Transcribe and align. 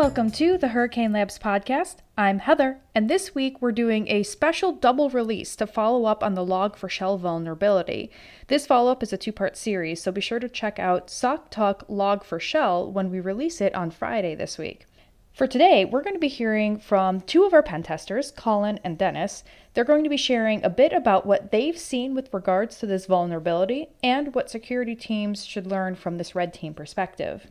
Welcome 0.00 0.30
to 0.30 0.56
the 0.56 0.68
Hurricane 0.68 1.12
Labs 1.12 1.38
podcast. 1.38 1.96
I'm 2.16 2.38
Heather, 2.38 2.78
and 2.94 3.10
this 3.10 3.34
week 3.34 3.60
we're 3.60 3.70
doing 3.70 4.08
a 4.08 4.22
special 4.22 4.72
double 4.72 5.10
release 5.10 5.54
to 5.56 5.66
follow 5.66 6.06
up 6.06 6.24
on 6.24 6.32
the 6.32 6.44
Log4Shell 6.44 7.20
vulnerability. 7.20 8.10
This 8.46 8.66
follow 8.66 8.90
up 8.90 9.02
is 9.02 9.12
a 9.12 9.18
two 9.18 9.30
part 9.30 9.58
series, 9.58 10.02
so 10.02 10.10
be 10.10 10.22
sure 10.22 10.38
to 10.38 10.48
check 10.48 10.78
out 10.78 11.10
SOC 11.10 11.50
Talk 11.50 11.86
Log4Shell 11.86 12.90
when 12.90 13.10
we 13.10 13.20
release 13.20 13.60
it 13.60 13.74
on 13.74 13.90
Friday 13.90 14.34
this 14.34 14.56
week. 14.56 14.86
For 15.34 15.46
today, 15.46 15.84
we're 15.84 16.02
going 16.02 16.16
to 16.16 16.18
be 16.18 16.28
hearing 16.28 16.78
from 16.78 17.20
two 17.20 17.44
of 17.44 17.52
our 17.52 17.62
pen 17.62 17.82
testers, 17.82 18.30
Colin 18.30 18.80
and 18.82 18.96
Dennis. 18.96 19.44
They're 19.74 19.84
going 19.84 20.04
to 20.04 20.10
be 20.10 20.16
sharing 20.16 20.64
a 20.64 20.70
bit 20.70 20.94
about 20.94 21.26
what 21.26 21.52
they've 21.52 21.78
seen 21.78 22.14
with 22.14 22.32
regards 22.32 22.78
to 22.78 22.86
this 22.86 23.04
vulnerability 23.04 23.90
and 24.02 24.34
what 24.34 24.48
security 24.48 24.94
teams 24.94 25.44
should 25.44 25.66
learn 25.66 25.94
from 25.94 26.16
this 26.16 26.34
red 26.34 26.54
team 26.54 26.72
perspective. 26.72 27.48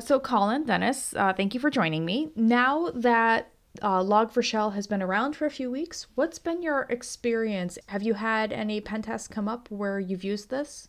So, 0.00 0.18
Colin, 0.18 0.64
Dennis, 0.64 1.14
uh, 1.16 1.32
thank 1.32 1.54
you 1.54 1.60
for 1.60 1.70
joining 1.70 2.04
me. 2.04 2.30
Now 2.34 2.90
that 2.94 3.52
uh, 3.80 4.00
Log4Shell 4.00 4.74
has 4.74 4.86
been 4.86 5.02
around 5.02 5.36
for 5.36 5.46
a 5.46 5.50
few 5.50 5.70
weeks, 5.70 6.08
what's 6.16 6.38
been 6.38 6.62
your 6.62 6.82
experience? 6.90 7.78
Have 7.86 8.02
you 8.02 8.14
had 8.14 8.52
any 8.52 8.80
pen 8.80 9.02
tests 9.02 9.28
come 9.28 9.48
up 9.48 9.70
where 9.70 10.00
you've 10.00 10.24
used 10.24 10.50
this? 10.50 10.88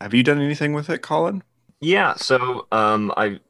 Have 0.00 0.14
you 0.14 0.22
done 0.22 0.40
anything 0.40 0.72
with 0.72 0.88
it, 0.88 1.02
Colin? 1.02 1.42
Yeah, 1.80 2.14
so 2.14 2.66
um, 2.72 3.12
I 3.16 3.40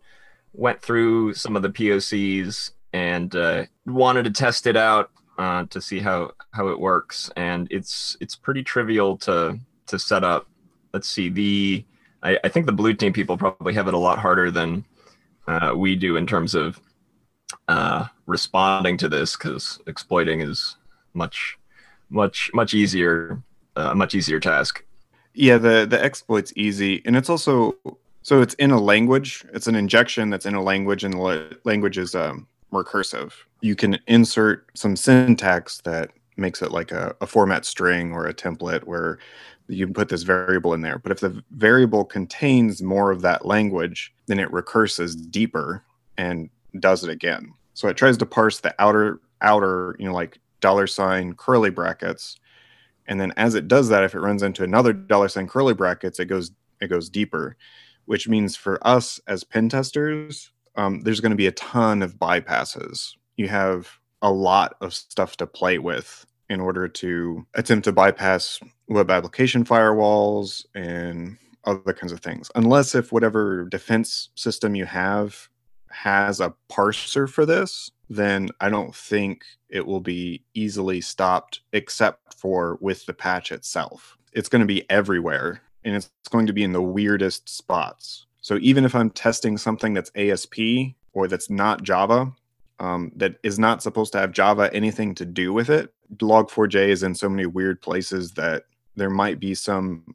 went 0.53 0.83
through 0.83 1.35
some 1.35 1.55
of 1.55 1.63
the 1.63 1.71
POCs 1.71 2.73
and 2.93 3.35
uh, 3.37 3.65
wanted 3.85 4.25
to 4.25 4.31
test 4.31 4.67
it 4.67 4.77
out 4.77 5.11
uh, 5.39 5.67
to 5.67 5.81
see 5.81 6.01
how 6.01 6.33
how 6.53 6.69
it 6.69 6.81
works, 6.81 7.31
and 7.37 7.69
it's 7.71 8.17
it's 8.21 8.35
pretty 8.35 8.63
trivial 8.63 9.17
to 9.19 9.59
to 9.87 9.99
set 9.99 10.25
up. 10.25 10.49
Let's 10.93 11.09
see 11.09 11.29
the 11.29 11.85
I, 12.23 12.39
I 12.43 12.49
think 12.49 12.67
the 12.67 12.73
blue 12.73 12.95
team 12.95 13.13
people 13.13 13.37
probably 13.37 13.75
have 13.75 13.87
it 13.87 13.95
a 13.95 13.99
lot 13.99 14.19
harder 14.19 14.51
than 14.51 14.85
uh, 15.47 15.73
we 15.77 15.97
do 15.97 16.17
in 16.17 16.27
terms 16.27 16.55
of 16.55 16.81
uh, 17.69 18.07
responding 18.27 18.97
to 18.99 19.09
this 19.09 19.37
because 19.37 19.79
exploiting 19.87 20.41
is 20.41 20.77
much 21.15 21.59
much 22.11 22.51
much 22.55 22.75
easier 22.75 23.43
a 23.77 23.91
uh, 23.91 23.95
much 23.95 24.15
easier 24.15 24.41
task. 24.41 24.85
Yeah 25.35 25.59
the 25.59 25.87
the 25.89 26.03
exploit's 26.03 26.53
easy 26.57 27.03
and 27.05 27.17
it's 27.17 27.29
also 27.29 27.77
so 28.23 28.41
it's 28.41 28.55
in 28.55 28.71
a 28.71 28.81
language 28.81 29.45
it's 29.53 29.67
an 29.67 29.75
injection 29.75 30.31
that's 30.31 30.47
in 30.47 30.55
a 30.55 30.63
language 30.63 31.05
and 31.05 31.15
the 31.15 31.59
language 31.65 31.99
is 31.99 32.15
um, 32.15 32.47
recursive. 32.73 33.33
You 33.61 33.77
can 33.77 33.99
insert 34.07 34.67
some 34.75 34.97
syntax 34.97 35.81
that 35.83 36.11
makes 36.37 36.63
it 36.63 36.73
like 36.73 36.93
a, 36.93 37.15
a 37.21 37.27
format 37.27 37.65
string 37.65 38.13
or 38.13 38.27
a 38.27 38.35
template 38.35 38.85
where 38.85 39.19
you 39.69 39.87
can 39.87 39.95
put 39.95 40.09
this 40.09 40.23
variable 40.23 40.75
in 40.75 40.81
there. 40.81 40.99
But 40.99 41.13
if 41.13 41.21
the 41.21 41.43
variable 41.51 42.05
contains 42.05 42.83
more 42.83 43.11
of 43.11 43.23
that 43.23 43.45
language, 43.45 44.15
then 44.27 44.39
it 44.39 44.53
recurses 44.53 45.17
deeper 45.17 45.85
and 46.17 46.51
does 46.79 47.05
it 47.05 47.11
again. 47.11 47.53
So 47.75 47.89
it 47.89 47.97
tries 47.97 48.17
to 48.19 48.27
parse 48.27 48.61
the 48.61 48.75
outer 48.79 49.21
outer, 49.43 49.97
you 49.99 50.07
know, 50.07 50.15
like 50.15 50.39
dollar 50.61 50.87
sign 50.87 51.35
curly 51.35 51.71
brackets. 51.71 52.37
And 53.07 53.21
then 53.21 53.33
as 53.37 53.55
it 53.55 53.69
does 53.69 53.89
that, 53.89 54.05
if 54.05 54.15
it 54.15 54.21
runs 54.21 54.43
into 54.43 54.65
another 54.65 54.93
dollar 54.93 55.29
sign 55.29 55.47
curly 55.47 55.75
brackets, 55.75 56.19
it 56.19 56.27
goes 56.27 56.53
it 56.81 56.89
goes 56.89 57.09
deeper, 57.09 57.57
which 58.07 58.29
means 58.29 58.57
for 58.57 58.85
us 58.87 59.21
as 59.27 59.45
pen 59.45 59.69
testers, 59.69 60.51
um, 60.77 61.01
there's 61.03 61.21
going 61.21 61.31
to 61.31 61.37
be 61.37 61.47
a 61.47 61.53
ton 61.53 62.03
of 62.03 62.17
bypasses. 62.17 63.15
You 63.37 63.49
have 63.49 63.99
a 64.23 64.33
lot 64.33 64.77
of 64.81 64.95
stuff 64.95 65.37
to 65.39 65.47
play 65.47 65.79
with 65.79 66.27
in 66.49 66.61
order 66.61 66.89
to 66.89 67.47
attempt 67.55 67.85
to 67.85 67.93
bypass 67.93 68.61
web 68.89 69.11
application 69.11 69.65
firewalls 69.65 70.65
and 70.75 71.37
other 71.65 71.93
kinds 71.93 72.13
of 72.13 72.21
things. 72.21 72.51
Unless 72.55 72.95
if 72.95 73.13
whatever 73.13 73.65
defense 73.65 74.31
system 74.35 74.75
you 74.75 74.87
have 74.87 75.49
has 75.91 76.41
a 76.41 76.55
parser 76.71 77.29
for 77.29 77.45
this, 77.45 77.91
then 78.09 78.49
I 78.61 78.69
don't 78.69 78.95
think 78.95 79.45
it 79.69 79.87
will 79.87 80.01
be 80.01 80.45
easily 80.55 81.01
stopped 81.01 81.61
except 81.73 82.35
for 82.35 82.79
with 82.81 83.07
the 83.07 83.15
patch 83.15 83.51
itself. 83.51 84.17
It's 84.33 84.49
going 84.49 84.61
to 84.61 84.67
be 84.67 84.89
everywhere 84.91 85.63
and 85.85 85.97
it's 85.97 86.11
going 86.31 86.47
to 86.47 86.53
be 86.53 86.63
in 86.63 86.73
the 86.73 86.83
weirdest 86.83 87.49
spots. 87.49 88.27
So 88.41 88.59
even 88.61 88.85
if 88.85 88.95
I'm 88.95 89.11
testing 89.11 89.59
something 89.59 89.95
that's 89.95 90.13
ASP 90.15 90.59
or 91.13 91.27
that's 91.27 91.51
not 91.51 91.83
Java, 91.83 92.33
um, 92.79 93.13
that 93.17 93.37
is 93.43 93.59
not 93.59 93.83
supposed 93.83 94.13
to 94.13 94.19
have 94.19 94.33
Java 94.33 94.71
anything 94.73 95.15
to 95.17 95.25
do 95.25 95.53
with 95.53 95.71
it, 95.71 95.93
Log4j 96.17 96.89
is 96.89 97.03
in 97.03 97.15
so 97.15 97.29
many 97.29 97.47
weird 97.47 97.81
places 97.81 98.33
that 98.33 98.65
there 98.97 99.11
might 99.11 99.41
be 99.41 99.55
some 99.55 100.15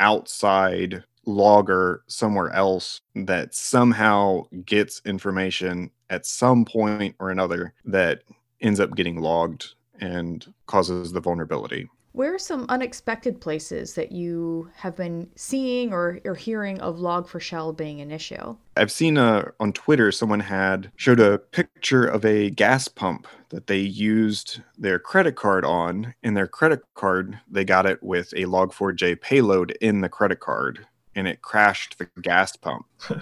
outside 0.00 1.04
logger 1.26 2.02
somewhere 2.06 2.50
else 2.50 3.00
that 3.14 3.54
somehow 3.54 4.44
gets 4.64 5.02
information 5.04 5.90
at 6.08 6.24
some 6.24 6.64
point 6.64 7.16
or 7.18 7.30
another 7.30 7.74
that 7.84 8.22
ends 8.60 8.78
up 8.78 8.94
getting 8.94 9.20
logged 9.20 9.74
and 10.00 10.52
causes 10.66 11.12
the 11.12 11.20
vulnerability. 11.20 11.88
Where 12.16 12.34
are 12.34 12.38
some 12.38 12.64
unexpected 12.70 13.42
places 13.42 13.92
that 13.92 14.10
you 14.10 14.70
have 14.76 14.96
been 14.96 15.28
seeing 15.36 15.92
or, 15.92 16.18
or 16.24 16.34
hearing 16.34 16.80
of 16.80 16.96
Log4Shell 16.96 17.76
being 17.76 18.00
an 18.00 18.10
issue? 18.10 18.56
I've 18.74 18.90
seen 18.90 19.18
uh, 19.18 19.50
on 19.60 19.74
Twitter 19.74 20.10
someone 20.10 20.40
had 20.40 20.90
showed 20.96 21.20
a 21.20 21.36
picture 21.36 22.06
of 22.06 22.24
a 22.24 22.48
gas 22.48 22.88
pump 22.88 23.26
that 23.50 23.66
they 23.66 23.80
used 23.80 24.62
their 24.78 24.98
credit 24.98 25.36
card 25.36 25.66
on. 25.66 26.14
In 26.22 26.32
their 26.32 26.46
credit 26.46 26.80
card, 26.94 27.38
they 27.50 27.66
got 27.66 27.84
it 27.84 28.02
with 28.02 28.32
a 28.32 28.46
Log4j 28.46 29.20
payload 29.20 29.76
in 29.82 30.00
the 30.00 30.08
credit 30.08 30.40
card, 30.40 30.86
and 31.14 31.28
it 31.28 31.42
crashed 31.42 31.98
the 31.98 32.08
gas 32.22 32.56
pump. 32.56 32.86
oh 33.10 33.18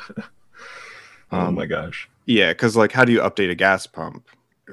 um, 1.32 1.56
my 1.56 1.66
gosh! 1.66 2.08
Yeah, 2.26 2.52
because 2.52 2.76
like, 2.76 2.92
how 2.92 3.04
do 3.04 3.10
you 3.10 3.22
update 3.22 3.50
a 3.50 3.56
gas 3.56 3.88
pump? 3.88 4.28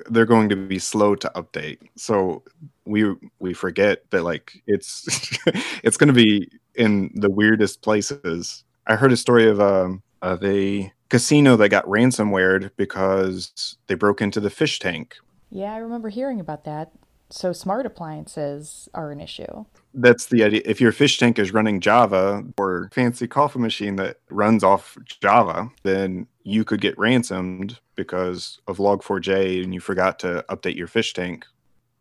they're 0.09 0.25
going 0.25 0.49
to 0.49 0.55
be 0.55 0.79
slow 0.79 1.15
to 1.15 1.31
update. 1.35 1.79
So 1.95 2.43
we 2.91 3.15
we 3.39 3.53
forget 3.53 4.09
that 4.11 4.23
like 4.23 4.61
it's 4.67 5.05
it's 5.83 5.97
going 5.97 6.07
to 6.07 6.13
be 6.13 6.49
in 6.75 7.11
the 7.15 7.29
weirdest 7.29 7.81
places. 7.81 8.63
I 8.87 8.95
heard 8.95 9.11
a 9.11 9.17
story 9.17 9.49
of 9.49 9.59
um 9.59 10.03
of 10.21 10.43
a 10.43 10.91
casino 11.09 11.55
that 11.57 11.69
got 11.69 11.85
ransomware 11.85 12.71
because 12.77 13.77
they 13.87 13.95
broke 13.95 14.21
into 14.21 14.39
the 14.39 14.49
fish 14.49 14.79
tank. 14.79 15.15
Yeah, 15.49 15.73
I 15.73 15.77
remember 15.77 16.09
hearing 16.09 16.39
about 16.39 16.63
that. 16.65 16.91
So 17.29 17.53
smart 17.53 17.85
appliances 17.85 18.89
are 18.93 19.11
an 19.11 19.21
issue. 19.21 19.65
That's 19.93 20.25
the 20.25 20.43
idea. 20.43 20.61
If 20.65 20.81
your 20.81 20.91
fish 20.91 21.17
tank 21.17 21.39
is 21.39 21.53
running 21.53 21.79
Java 21.79 22.43
or 22.57 22.89
fancy 22.93 23.27
coffee 23.27 23.59
machine 23.59 23.95
that 23.95 24.17
runs 24.29 24.63
off 24.63 24.97
Java, 25.21 25.69
then 25.83 26.27
you 26.43 26.65
could 26.65 26.81
get 26.81 26.97
ransomed 26.97 27.79
because 27.95 28.59
of 28.67 28.77
log4j 28.77 29.63
and 29.63 29.73
you 29.73 29.79
forgot 29.79 30.19
to 30.19 30.43
update 30.49 30.75
your 30.75 30.87
fish 30.87 31.13
tank. 31.13 31.45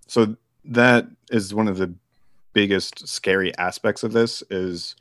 So 0.08 0.36
that 0.64 1.06
is 1.30 1.54
one 1.54 1.68
of 1.68 1.78
the 1.78 1.92
biggest 2.52 3.06
scary 3.06 3.56
aspects 3.58 4.02
of 4.02 4.12
this 4.12 4.42
is 4.50 4.96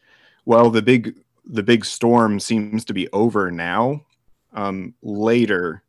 well 0.45 0.69
the 0.69 0.81
big 0.81 1.15
the 1.45 1.63
big 1.63 1.83
storm 1.83 2.39
seems 2.39 2.85
to 2.85 2.93
be 2.93 3.09
over 3.11 3.49
now. 3.49 4.01
Um, 4.53 4.93
later 5.01 5.83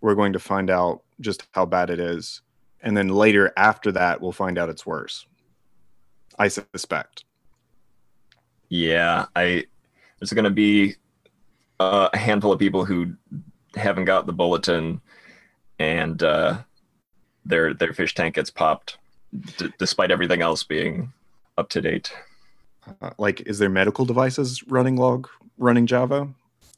we're 0.00 0.14
going 0.14 0.32
to 0.32 0.38
find 0.38 0.70
out 0.70 1.02
just 1.20 1.46
how 1.52 1.66
bad 1.66 1.90
it 1.90 2.00
is. 2.00 2.42
And 2.82 2.96
then 2.96 3.08
later 3.08 3.52
after 3.56 3.92
that 3.92 4.20
we'll 4.20 4.32
find 4.32 4.58
out 4.58 4.68
it's 4.68 4.86
worse. 4.86 5.26
I 6.38 6.48
suspect. 6.48 7.24
Yeah, 8.68 9.26
I 9.34 9.64
there's 10.18 10.32
going 10.32 10.44
to 10.44 10.50
be 10.50 10.94
a 11.80 12.16
handful 12.16 12.52
of 12.52 12.58
people 12.58 12.84
who 12.84 13.14
haven't 13.74 14.04
got 14.04 14.26
the 14.26 14.32
bulletin, 14.32 15.00
and 15.78 16.22
uh, 16.22 16.58
their 17.44 17.74
their 17.74 17.92
fish 17.92 18.14
tank 18.14 18.36
gets 18.36 18.50
popped, 18.50 18.98
d- 19.58 19.72
despite 19.78 20.10
everything 20.10 20.42
else 20.42 20.62
being 20.62 21.12
up 21.58 21.68
to 21.70 21.80
date. 21.80 22.12
Uh, 23.00 23.10
like, 23.18 23.42
is 23.42 23.58
there 23.58 23.68
medical 23.68 24.04
devices 24.04 24.62
running 24.66 24.96
log 24.96 25.28
running 25.58 25.86
Java? 25.86 26.28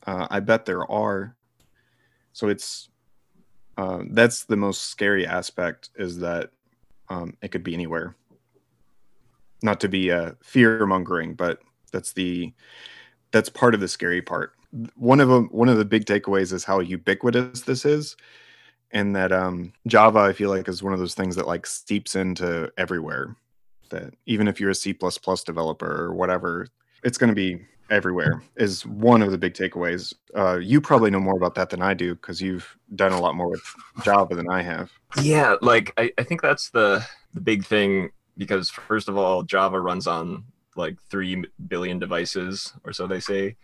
Uh, 0.06 0.26
I 0.31 0.40
bet 0.40 0.66
there 0.66 0.90
are. 0.90 1.37
So 2.32 2.49
it's 2.49 2.88
uh, 3.76 4.02
that's 4.10 4.44
the 4.44 4.56
most 4.56 4.82
scary 4.82 5.26
aspect 5.26 5.90
is 5.96 6.19
that 6.19 6.50
um, 7.08 7.37
it 7.43 7.49
could 7.49 7.62
be 7.62 7.75
anywhere. 7.75 8.16
Not 9.62 9.81
to 9.81 9.88
be 9.88 10.10
uh, 10.10 10.32
fear 10.43 10.84
mongering, 10.87 11.34
but 11.34 11.60
that's 11.93 12.12
the 12.12 12.52
that's 13.31 13.48
part 13.48 13.75
of 13.75 13.81
the 13.81 13.88
scary 13.88 14.20
part 14.20 14.52
one 14.94 15.20
of 15.20 15.28
them 15.28 15.48
one 15.52 15.69
of 15.69 15.76
the 15.76 15.84
big 15.84 16.05
takeaways 16.05 16.52
is 16.52 16.64
how 16.64 16.81
ubiquitous 16.81 17.62
this 17.62 17.84
is 17.84 18.16
and 18.92 19.16
that 19.16 19.32
um, 19.32 19.72
java 19.86 20.20
i 20.20 20.32
feel 20.32 20.50
like 20.50 20.68
is 20.68 20.82
one 20.82 20.92
of 20.92 20.98
those 20.98 21.14
things 21.14 21.36
that 21.36 21.46
like 21.46 21.66
steeps 21.66 22.14
into 22.14 22.70
everywhere 22.76 23.36
that 23.90 24.14
even 24.26 24.48
if 24.48 24.60
you're 24.60 24.70
a 24.70 24.74
c++ 24.74 24.94
developer 25.44 26.04
or 26.04 26.14
whatever 26.14 26.66
it's 27.04 27.18
going 27.18 27.28
to 27.28 27.34
be 27.34 27.60
everywhere 27.90 28.42
is 28.56 28.86
one 28.86 29.20
of 29.20 29.30
the 29.30 29.38
big 29.38 29.52
takeaways 29.52 30.14
uh, 30.34 30.56
you 30.56 30.80
probably 30.80 31.10
know 31.10 31.20
more 31.20 31.36
about 31.36 31.54
that 31.54 31.68
than 31.70 31.82
i 31.82 31.92
do 31.92 32.14
because 32.14 32.40
you've 32.40 32.76
done 32.94 33.12
a 33.12 33.20
lot 33.20 33.34
more 33.34 33.50
with 33.50 33.62
java 34.02 34.34
than 34.34 34.48
i 34.48 34.62
have 34.62 34.90
yeah 35.20 35.56
like 35.60 35.92
I, 35.96 36.10
I 36.16 36.22
think 36.22 36.40
that's 36.40 36.70
the 36.70 37.04
the 37.34 37.40
big 37.40 37.64
thing 37.64 38.10
because 38.38 38.70
first 38.70 39.08
of 39.08 39.18
all 39.18 39.42
java 39.42 39.80
runs 39.80 40.06
on 40.06 40.44
like 40.74 40.96
3 41.10 41.44
billion 41.68 41.98
devices 41.98 42.72
or 42.84 42.94
so 42.94 43.06
they 43.06 43.20
say 43.20 43.56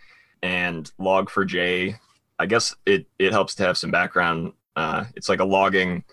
and 0.43 0.93
log4j 1.01 1.99
I 2.39 2.47
guess 2.47 2.75
it 2.87 3.07
it 3.19 3.33
helps 3.33 3.55
to 3.57 3.65
have 3.65 3.77
some 3.77 3.91
background. 3.91 4.53
Uh, 4.79 5.05
it's 5.17 5.29
like 5.29 5.41
a 5.41 5.45
logging 5.45 6.05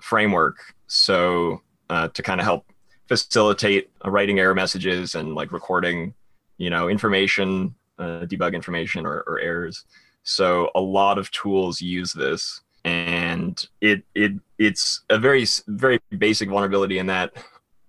framework, 0.00 0.56
so 0.86 1.60
uh, 1.90 2.08
to 2.08 2.22
kind 2.22 2.40
of 2.40 2.46
help 2.46 2.64
facilitate 3.08 3.90
writing 4.06 4.38
error 4.38 4.54
messages 4.54 5.14
and 5.14 5.34
like 5.34 5.52
recording, 5.52 6.14
you 6.56 6.70
know, 6.70 6.88
information, 6.88 7.74
uh, 7.98 8.24
debug 8.24 8.54
information 8.54 9.04
or, 9.04 9.22
or 9.26 9.38
errors. 9.38 9.84
So 10.22 10.70
a 10.74 10.80
lot 10.80 11.18
of 11.18 11.30
tools 11.30 11.82
use 11.82 12.14
this, 12.14 12.62
and 12.86 13.54
it 13.82 14.02
it 14.14 14.32
it's 14.56 15.02
a 15.10 15.18
very 15.18 15.44
very 15.68 16.00
basic 16.16 16.48
vulnerability 16.48 16.98
in 16.98 17.06
that 17.08 17.34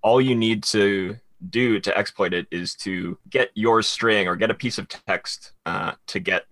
all 0.02 0.20
you 0.20 0.34
need 0.34 0.62
to 0.64 1.16
do 1.48 1.80
to 1.80 1.96
exploit 1.96 2.34
it 2.34 2.46
is 2.50 2.74
to 2.74 3.16
get 3.30 3.50
your 3.54 3.80
string 3.80 4.28
or 4.28 4.36
get 4.36 4.50
a 4.50 4.54
piece 4.54 4.76
of 4.76 4.88
text 4.88 5.52
uh, 5.64 5.92
to 6.06 6.20
get 6.20 6.44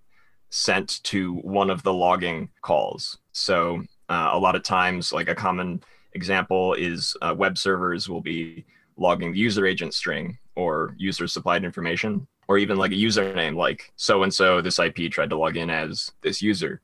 sent 0.50 1.02
to 1.04 1.34
one 1.34 1.70
of 1.70 1.82
the 1.82 1.92
logging 1.92 2.48
calls. 2.62 3.18
So 3.32 3.82
uh, 4.08 4.30
a 4.32 4.38
lot 4.38 4.56
of 4.56 4.62
times, 4.62 5.12
like 5.12 5.28
a 5.28 5.34
common 5.34 5.82
example 6.12 6.74
is 6.74 7.16
uh, 7.22 7.34
web 7.36 7.58
servers 7.58 8.08
will 8.08 8.20
be 8.20 8.64
logging 8.96 9.32
the 9.32 9.38
user 9.38 9.66
agent 9.66 9.94
string 9.94 10.38
or 10.54 10.94
user 10.96 11.26
supplied 11.26 11.64
information, 11.64 12.26
or 12.48 12.58
even 12.58 12.78
like 12.78 12.92
a 12.92 12.94
username, 12.94 13.56
like 13.56 13.92
so 13.96 14.22
and 14.22 14.32
so 14.32 14.60
this 14.60 14.78
IP 14.78 15.10
tried 15.10 15.30
to 15.30 15.36
log 15.36 15.56
in 15.56 15.68
as 15.68 16.12
this 16.22 16.40
user. 16.40 16.80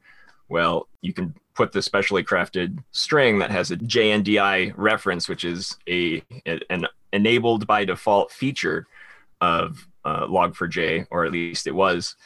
Well, 0.48 0.88
you 1.00 1.14
can 1.14 1.34
put 1.54 1.72
the 1.72 1.80
specially 1.80 2.22
crafted 2.22 2.78
string 2.92 3.38
that 3.38 3.50
has 3.50 3.70
a 3.70 3.76
JNDI 3.76 4.74
reference, 4.76 5.28
which 5.28 5.44
is 5.44 5.76
a 5.88 6.22
an 6.68 6.86
enabled 7.12 7.66
by 7.66 7.84
default 7.84 8.30
feature 8.32 8.86
of 9.40 9.86
uh, 10.04 10.26
Log4j, 10.26 11.06
or 11.10 11.24
at 11.24 11.32
least 11.32 11.66
it 11.66 11.74
was, 11.74 12.16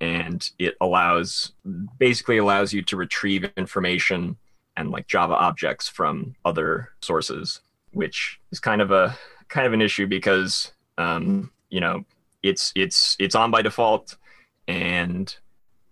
and 0.00 0.50
it 0.58 0.74
allows 0.80 1.52
basically 1.98 2.38
allows 2.38 2.72
you 2.72 2.82
to 2.82 2.96
retrieve 2.96 3.50
information 3.56 4.36
and 4.76 4.90
like 4.90 5.06
Java 5.06 5.34
objects 5.34 5.88
from 5.88 6.34
other 6.44 6.90
sources, 7.00 7.60
which 7.92 8.40
is 8.50 8.60
kind 8.60 8.82
of 8.82 8.90
a 8.90 9.16
kind 9.48 9.66
of 9.66 9.72
an 9.72 9.82
issue 9.82 10.06
because 10.06 10.72
um, 10.98 11.50
you 11.70 11.80
know 11.80 12.04
it's 12.42 12.72
it's 12.74 13.16
it's 13.18 13.34
on 13.34 13.50
by 13.50 13.62
default 13.62 14.16
and 14.66 15.36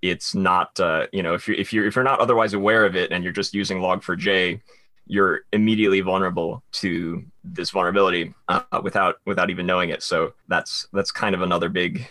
it's 0.02 0.34
not 0.34 0.78
uh, 0.80 1.06
you 1.12 1.22
know 1.22 1.34
if 1.34 1.46
you're 1.46 1.56
if 1.56 1.72
you're 1.72 1.86
if 1.86 1.94
you're 1.94 2.04
not 2.04 2.20
otherwise 2.20 2.54
aware 2.54 2.84
of 2.84 2.96
it 2.96 3.12
and 3.12 3.22
you're 3.22 3.32
just 3.32 3.54
using 3.54 3.78
log4j 3.78 4.60
you're 5.06 5.40
immediately 5.52 6.00
vulnerable 6.00 6.62
to 6.72 7.24
this 7.44 7.70
vulnerability 7.70 8.32
uh, 8.48 8.62
without 8.82 9.16
without 9.26 9.50
even 9.50 9.66
knowing 9.66 9.90
it. 9.90 10.02
So 10.02 10.34
that's 10.48 10.88
that's 10.92 11.10
kind 11.10 11.34
of 11.34 11.42
another 11.42 11.68
big 11.68 12.08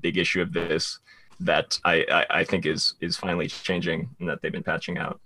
big 0.00 0.18
issue 0.18 0.40
of 0.40 0.52
this 0.52 0.98
that 1.40 1.78
I, 1.84 2.04
I, 2.10 2.26
I 2.40 2.44
think 2.44 2.66
is 2.66 2.94
is 3.00 3.16
finally 3.16 3.48
changing 3.48 4.08
and 4.20 4.28
that 4.28 4.42
they've 4.42 4.52
been 4.52 4.62
patching 4.62 4.98
out. 4.98 5.20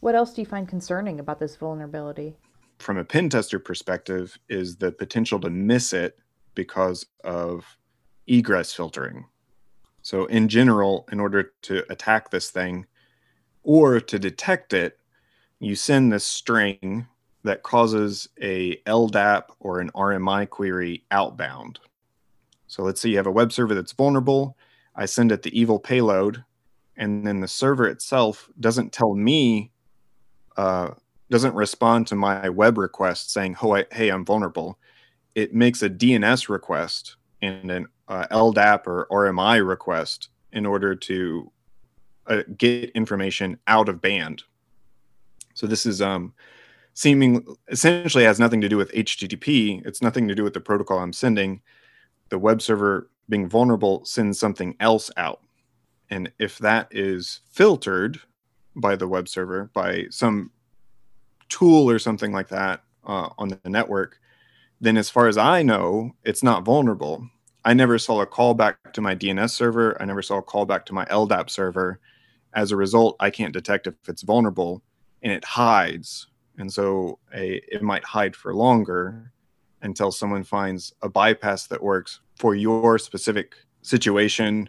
What 0.00 0.14
else 0.14 0.34
do 0.34 0.42
you 0.42 0.46
find 0.46 0.68
concerning 0.68 1.20
about 1.20 1.38
this 1.38 1.54
vulnerability? 1.56 2.34
From 2.78 2.98
a 2.98 3.04
pen 3.04 3.28
tester 3.28 3.60
perspective 3.60 4.36
is 4.48 4.76
the 4.76 4.90
potential 4.90 5.38
to 5.40 5.50
miss 5.50 5.92
it 5.92 6.18
because 6.54 7.06
of 7.22 7.78
egress 8.26 8.72
filtering. 8.72 9.26
So, 10.02 10.26
in 10.26 10.48
general, 10.48 11.08
in 11.12 11.20
order 11.20 11.52
to 11.62 11.84
attack 11.88 12.30
this 12.30 12.50
thing 12.50 12.86
or 13.62 14.00
to 14.00 14.18
detect 14.18 14.72
it, 14.72 14.98
you 15.60 15.76
send 15.76 16.12
this 16.12 16.24
string 16.24 17.06
that 17.44 17.62
causes 17.62 18.28
a 18.40 18.76
LDAP 18.78 19.44
or 19.60 19.80
an 19.80 19.90
RMI 19.92 20.48
query 20.50 21.04
outbound. 21.12 21.78
So, 22.72 22.82
let's 22.82 23.02
say 23.02 23.10
you 23.10 23.18
have 23.18 23.26
a 23.26 23.30
web 23.30 23.52
server 23.52 23.74
that's 23.74 23.92
vulnerable. 23.92 24.56
I 24.96 25.04
send 25.04 25.30
it 25.30 25.42
the 25.42 25.60
evil 25.60 25.78
payload, 25.78 26.42
and 26.96 27.26
then 27.26 27.40
the 27.40 27.46
server 27.46 27.86
itself 27.86 28.48
doesn't 28.60 28.94
tell 28.94 29.14
me, 29.14 29.72
uh, 30.56 30.92
doesn't 31.28 31.54
respond 31.54 32.06
to 32.06 32.14
my 32.14 32.48
web 32.48 32.78
request 32.78 33.30
saying, 33.30 33.56
oh, 33.62 33.76
I, 33.76 33.84
hey, 33.92 34.08
I'm 34.08 34.24
vulnerable. 34.24 34.78
It 35.34 35.52
makes 35.52 35.82
a 35.82 35.90
DNS 35.90 36.48
request 36.48 37.16
and 37.42 37.70
an 37.70 37.88
uh, 38.08 38.26
LDAP 38.30 38.86
or 38.86 39.06
RMI 39.10 39.68
request 39.68 40.30
in 40.50 40.64
order 40.64 40.94
to 40.94 41.52
uh, 42.26 42.42
get 42.56 42.88
information 42.92 43.58
out 43.66 43.90
of 43.90 44.00
band. 44.00 44.44
So 45.52 45.66
this 45.66 45.84
is 45.84 46.00
um, 46.00 46.32
seeming 46.94 47.44
essentially 47.68 48.24
has 48.24 48.40
nothing 48.40 48.62
to 48.62 48.68
do 48.70 48.78
with 48.78 48.92
HTTP. 48.92 49.86
It's 49.86 50.00
nothing 50.00 50.26
to 50.28 50.34
do 50.34 50.42
with 50.42 50.54
the 50.54 50.60
protocol 50.60 51.00
I'm 51.00 51.12
sending. 51.12 51.60
The 52.32 52.38
web 52.38 52.62
server 52.62 53.10
being 53.28 53.46
vulnerable 53.46 54.06
sends 54.06 54.38
something 54.38 54.74
else 54.80 55.10
out. 55.18 55.42
And 56.08 56.32
if 56.38 56.56
that 56.60 56.88
is 56.90 57.40
filtered 57.50 58.20
by 58.74 58.96
the 58.96 59.06
web 59.06 59.28
server, 59.28 59.70
by 59.74 60.06
some 60.08 60.50
tool 61.50 61.90
or 61.90 61.98
something 61.98 62.32
like 62.32 62.48
that 62.48 62.84
uh, 63.06 63.28
on 63.36 63.48
the 63.48 63.60
network, 63.66 64.18
then 64.80 64.96
as 64.96 65.10
far 65.10 65.28
as 65.28 65.36
I 65.36 65.62
know, 65.62 66.12
it's 66.24 66.42
not 66.42 66.64
vulnerable. 66.64 67.28
I 67.66 67.74
never 67.74 67.98
saw 67.98 68.22
a 68.22 68.26
callback 68.26 68.76
to 68.94 69.02
my 69.02 69.14
DNS 69.14 69.50
server. 69.50 70.00
I 70.00 70.06
never 70.06 70.22
saw 70.22 70.38
a 70.38 70.42
callback 70.42 70.86
to 70.86 70.94
my 70.94 71.04
LDAP 71.04 71.50
server. 71.50 72.00
As 72.54 72.72
a 72.72 72.76
result, 72.76 73.16
I 73.20 73.28
can't 73.28 73.52
detect 73.52 73.86
if 73.86 74.08
it's 74.08 74.22
vulnerable 74.22 74.82
and 75.20 75.30
it 75.34 75.44
hides. 75.44 76.28
And 76.56 76.72
so 76.72 77.18
a, 77.34 77.60
it 77.68 77.82
might 77.82 78.04
hide 78.06 78.34
for 78.34 78.54
longer 78.54 79.31
until 79.82 80.10
someone 80.10 80.44
finds 80.44 80.92
a 81.02 81.08
bypass 81.08 81.66
that 81.66 81.82
works 81.82 82.20
for 82.36 82.54
your 82.54 82.98
specific 82.98 83.54
situation. 83.82 84.68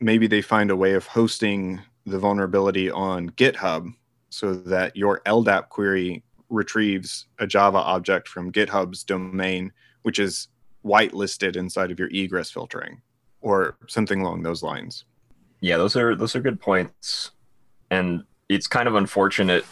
Maybe 0.00 0.26
they 0.26 0.42
find 0.42 0.70
a 0.70 0.76
way 0.76 0.94
of 0.94 1.06
hosting 1.06 1.80
the 2.06 2.18
vulnerability 2.18 2.90
on 2.90 3.30
GitHub 3.30 3.92
so 4.30 4.54
that 4.54 4.96
your 4.96 5.20
LDAP 5.26 5.68
query 5.68 6.22
retrieves 6.48 7.26
a 7.38 7.46
Java 7.46 7.78
object 7.78 8.28
from 8.28 8.52
GitHub's 8.52 9.04
domain, 9.04 9.72
which 10.02 10.18
is 10.18 10.48
whitelisted 10.84 11.56
inside 11.56 11.90
of 11.90 11.98
your 11.98 12.08
egress 12.08 12.50
filtering 12.50 13.02
or 13.40 13.76
something 13.86 14.20
along 14.20 14.42
those 14.42 14.62
lines. 14.62 15.04
Yeah, 15.60 15.76
those 15.76 15.96
are 15.96 16.14
those 16.14 16.34
are 16.34 16.40
good 16.40 16.60
points. 16.60 17.32
And 17.90 18.24
it's 18.48 18.66
kind 18.66 18.88
of 18.88 18.94
unfortunate 18.94 19.64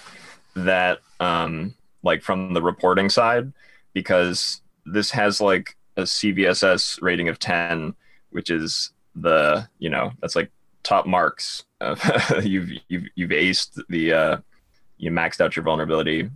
that 0.55 0.99
um 1.21 1.75
like 2.03 2.23
from 2.23 2.55
the 2.55 2.63
reporting 2.63 3.09
side 3.09 3.53
because 3.99 4.61
this 4.87 5.11
has 5.11 5.41
like 5.41 5.77
a 5.97 6.03
CVSS 6.03 7.03
rating 7.03 7.29
of 7.29 7.39
10 7.39 7.95
which 8.31 8.51
is 8.51 8.93
the, 9.15 9.67
you 9.79 9.89
know, 9.89 10.13
that's 10.21 10.37
like 10.37 10.51
top 10.83 11.07
marks. 11.07 11.65
you've 12.43 12.71
you've 12.89 13.05
you've 13.15 13.31
aced 13.31 13.81
the 13.89 14.13
uh 14.13 14.37
you 14.99 15.11
maxed 15.11 15.41
out 15.41 15.57
your 15.57 15.65
vulnerability 15.65 16.29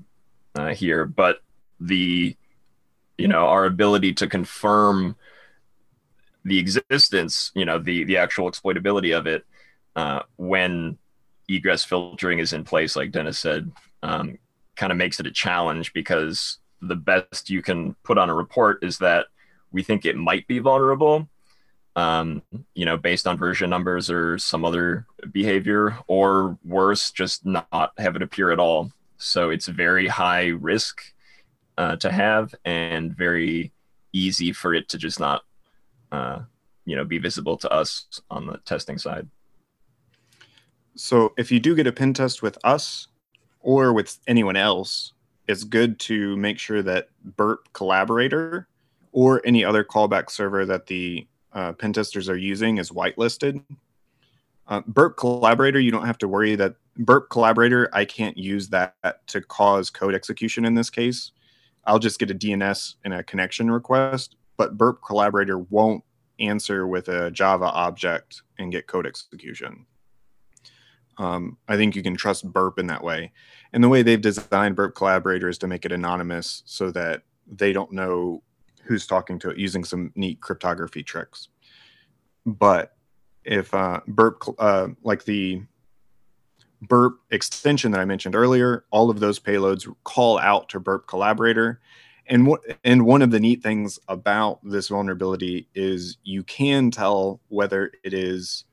uh, 0.55 0.69
here, 0.69 1.05
but 1.05 1.43
the 1.81 2.37
you 3.19 3.29
know 3.29 3.47
our 3.47 3.67
ability 3.67 4.13
to 4.15 4.27
confirm 4.27 5.17
the 6.45 6.59
existence 6.59 7.53
you 7.55 7.65
know 7.65 7.79
the 7.79 8.05
the 8.05 8.17
actual 8.17 8.51
exploitability 8.51 9.17
of 9.17 9.27
it 9.27 9.45
uh, 9.97 10.21
when 10.37 10.99
egress 11.49 11.85
filtering 11.85 12.39
is 12.39 12.53
in 12.53 12.65
place 12.65 12.97
like 12.97 13.13
dennis 13.13 13.39
said 13.39 13.71
um, 14.03 14.39
kind 14.77 14.91
of 14.91 14.99
makes 14.99 15.21
it 15.21 15.27
a 15.27 15.31
challenge 15.31 15.93
because 15.93 16.59
the 16.83 16.97
best 16.97 17.49
you 17.49 17.63
can 17.63 17.95
put 18.03 18.19
on 18.19 18.29
a 18.29 18.35
report 18.35 18.83
is 18.83 18.99
that 18.99 19.27
we 19.71 19.83
think 19.83 20.05
it 20.05 20.17
might 20.17 20.47
be 20.47 20.59
vulnerable 20.59 21.29
um, 21.97 22.43
you 22.75 22.85
know 22.85 22.97
based 22.97 23.27
on 23.27 23.37
version 23.37 23.69
numbers 23.69 24.11
or 24.11 24.39
some 24.39 24.65
other 24.65 25.07
behavior 25.31 25.97
or 26.07 26.59
worse 26.65 27.11
just 27.11 27.45
not 27.45 27.93
have 27.99 28.17
it 28.17 28.23
appear 28.23 28.51
at 28.51 28.59
all. 28.59 28.91
So 29.19 29.51
it's 29.51 29.69
very 29.69 30.09
high 30.09 30.49
risk 30.49 31.03
uh, 31.79 31.97
to 31.97 32.11
have 32.11 32.55
and 32.65 33.17
very 33.17 33.73
easy 34.13 34.53
for 34.53 34.75
it 34.75 34.89
to 34.91 34.99
just 34.99 35.21
not 35.21 35.43
uh, 36.11 36.41
you 36.85 36.97
know 36.97 37.05
be 37.05 37.19
visible 37.19 37.57
to 37.59 37.71
us 37.71 38.07
on 38.31 38.47
the 38.47 38.59
testing 38.65 38.99
side. 38.99 39.29
So 40.97 41.33
if 41.39 41.51
you 41.51 41.61
do 41.61 41.75
get 41.75 41.87
a 41.87 41.93
pen 41.93 42.15
test 42.15 42.43
with 42.43 42.59
us 42.65 43.09
or 43.61 43.93
with 43.93 44.19
anyone 44.27 44.57
else 44.57 45.13
it's 45.53 45.65
good 45.65 46.01
to 46.01 46.37
make 46.37 46.59
sure 46.59 46.83
that 46.83 47.09
burp 47.37 47.73
collaborator 47.73 48.67
or 49.13 49.41
any 49.45 49.65
other 49.65 49.85
callback 49.85 50.31
server 50.31 50.67
that 50.67 50.87
the 50.87 51.27
uh, 51.53 51.73
pen 51.73 51.93
testers 51.93 52.29
are 52.29 52.37
using 52.37 52.79
is 52.79 52.91
whitelisted 52.91 53.63
uh, 54.67 54.81
burp 54.87 55.17
collaborator 55.17 55.79
you 55.79 55.93
don't 55.93 56.07
have 56.07 56.19
to 56.19 56.27
worry 56.27 56.57
that 56.57 56.75
burp 56.97 57.31
collaborator 57.31 57.89
i 57.93 58.05
can't 58.05 58.37
use 58.37 58.69
that 58.69 58.95
to 59.29 59.41
cause 59.41 59.91
code 59.91 60.15
execution 60.15 60.65
in 60.65 60.75
this 60.75 60.91
case 60.91 61.31
I'll 61.85 61.99
just 61.99 62.19
get 62.19 62.31
a 62.31 62.35
DNS 62.35 62.95
and 63.05 63.15
a 63.15 63.23
connection 63.23 63.71
request, 63.71 64.37
but 64.57 64.79
Burp 64.79 65.01
Collaborator 65.05 65.59
won't 65.59 66.05
answer 66.39 66.87
with 66.87 67.09
a 67.09 67.31
Java 67.31 67.67
object 67.67 68.43
and 68.59 68.71
get 68.71 68.87
code 68.87 69.07
execution. 69.07 69.87
Um, 71.19 71.59
I 71.69 71.77
think 71.77 71.95
you 71.95 72.03
can 72.03 72.17
trust 72.17 72.51
Burp 72.51 72.79
in 72.79 72.87
that 72.87 73.05
way. 73.05 73.33
And 73.73 73.83
the 73.83 73.89
way 73.89 74.03
they've 74.03 74.21
designed 74.21 74.77
Burp 74.77 74.95
Collaborator 74.95 75.49
is 75.49 75.59
to 75.59 75.67
make 75.67 75.85
it 75.85 75.93
anonymous 75.93 76.63
so 76.67 76.91
that 76.93 77.23
they 77.47 77.73
don't 77.73 77.93
know 77.93 78.43
who's 78.85 79.07
talking 79.07 79.39
to 79.41 79.51
it 79.51 79.59
using 79.59 79.85
some 79.85 80.13
neat 80.15 80.41
cryptography 80.41 81.03
tricks. 81.03 81.49
But 82.45 82.97
if 83.45 83.73
uh, 83.75 84.01
burp 84.07 84.43
uh, 84.59 84.89
like 85.03 85.25
the 85.25 85.63
burp 86.81 87.19
extension 87.31 87.93
that 87.93 88.01
I 88.01 88.05
mentioned 88.05 88.35
earlier, 88.35 88.85
all 88.91 89.11
of 89.11 89.21
those 89.21 89.39
payloads 89.39 89.93
call 90.05 90.39
out 90.39 90.69
to 90.71 90.81
burp 90.81 91.07
collaborator. 91.07 91.81
And 92.27 92.47
what 92.47 92.61
and 92.85 93.05
one 93.05 93.23
of 93.23 93.31
the 93.31 93.41
neat 93.41 93.63
things 93.63 93.99
about 94.09 94.61
this 94.63 94.89
vulnerability 94.89 95.69
is 95.75 96.19
you 96.23 96.43
can 96.43 96.91
tell 96.91 97.41
whether 97.49 97.93
it 98.05 98.15
is 98.15 98.65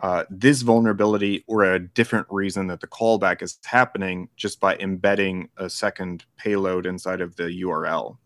uh, 0.00 0.24
this 0.30 0.62
vulnerability 0.62 1.44
or 1.46 1.62
a 1.64 1.78
different 1.78 2.26
reason 2.30 2.66
that 2.68 2.80
the 2.80 2.86
callback 2.86 3.42
is 3.42 3.58
happening 3.64 4.28
just 4.36 4.58
by 4.58 4.74
embedding 4.76 5.48
a 5.58 5.68
second 5.68 6.24
payload 6.38 6.86
inside 6.86 7.20
of 7.20 7.36
the 7.36 7.62
URL. 7.62 8.16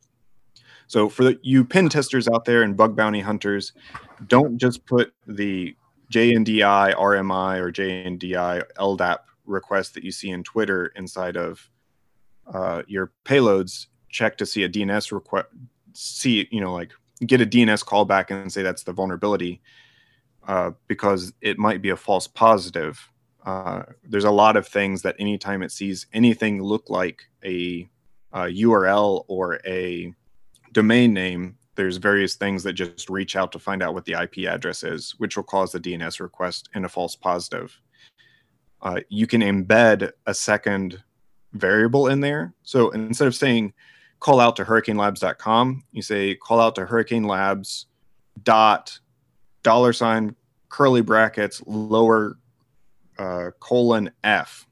So 0.87 1.09
for 1.09 1.25
the, 1.25 1.38
you 1.43 1.64
pen 1.64 1.88
testers 1.88 2.28
out 2.28 2.45
there 2.45 2.62
and 2.62 2.76
bug 2.76 2.95
bounty 2.95 3.21
hunters, 3.21 3.73
don't 4.28 4.57
just 4.59 4.87
put 4.87 5.12
the 5.26 5.76
JNDI 6.12 6.95
RMI 6.95 7.59
or 7.59 7.73
JNDI 7.73 8.62
LDAP 8.78 9.19
request 9.45 9.95
that 9.95 10.04
you 10.04 10.12
see 10.12 10.31
in 10.31 10.45
Twitter 10.45 10.93
inside 10.95 11.37
of 11.37 11.69
uh, 12.47 12.83
your 12.87 13.11
payloads. 13.25 13.87
Check 14.11 14.37
to 14.38 14.47
see 14.47 14.62
a 14.62 14.69
DNS 14.69 15.11
request, 15.11 15.49
see 15.93 16.47
you 16.52 16.61
know 16.61 16.73
like 16.73 16.93
get 17.26 17.40
a 17.40 17.47
DNS 17.47 17.85
callback 17.85 18.31
and 18.31 18.52
say 18.52 18.62
that's 18.62 18.85
the 18.85 18.93
vulnerability 18.93 19.61
uh, 20.46 20.72
because 20.88 21.32
it 21.40 21.58
might 21.58 21.82
be 21.82 21.90
a 21.90 21.96
false 21.96 22.26
positive. 22.26 23.10
Uh, 23.44 23.82
there's 24.04 24.24
a 24.24 24.30
lot 24.30 24.56
of 24.56 24.66
things 24.66 25.02
that 25.02 25.16
anytime 25.18 25.62
it 25.62 25.72
sees 25.72 26.06
anything 26.12 26.62
look 26.62 26.88
like 26.88 27.22
a, 27.44 27.88
a 28.32 28.40
URL 28.44 29.24
or 29.28 29.60
a 29.66 30.12
domain 30.72 31.12
name, 31.12 31.56
there's 31.76 31.96
various 31.96 32.34
things 32.36 32.62
that 32.62 32.74
just 32.74 33.10
reach 33.10 33.36
out 33.36 33.52
to 33.52 33.58
find 33.58 33.82
out 33.82 33.94
what 33.94 34.04
the 34.04 34.12
IP 34.12 34.46
address 34.48 34.82
is, 34.82 35.14
which 35.18 35.36
will 35.36 35.44
cause 35.44 35.72
the 35.72 35.80
DNS 35.80 36.20
request 36.20 36.68
in 36.74 36.84
a 36.84 36.88
false 36.88 37.16
positive. 37.16 37.78
Uh, 38.80 39.00
you 39.08 39.26
can 39.26 39.40
embed 39.40 40.10
a 40.26 40.34
second 40.34 41.02
variable 41.52 42.08
in 42.08 42.20
there. 42.20 42.54
So 42.62 42.90
instead 42.90 43.28
of 43.28 43.34
saying 43.34 43.72
call 44.20 44.40
out 44.40 44.56
to 44.56 44.64
hurricanelabs.com, 44.64 45.84
you 45.92 46.02
say 46.02 46.34
call 46.34 46.60
out 46.60 46.74
to 46.76 46.86
hurricane 46.86 47.24
labs 47.24 47.86
dot 48.42 48.98
dollar 49.64 49.92
sign 49.92 50.37
curly 50.68 51.00
brackets 51.00 51.61
lower 51.66 52.38
uh, 53.18 53.50
colon 53.59 54.11
f 54.23 54.66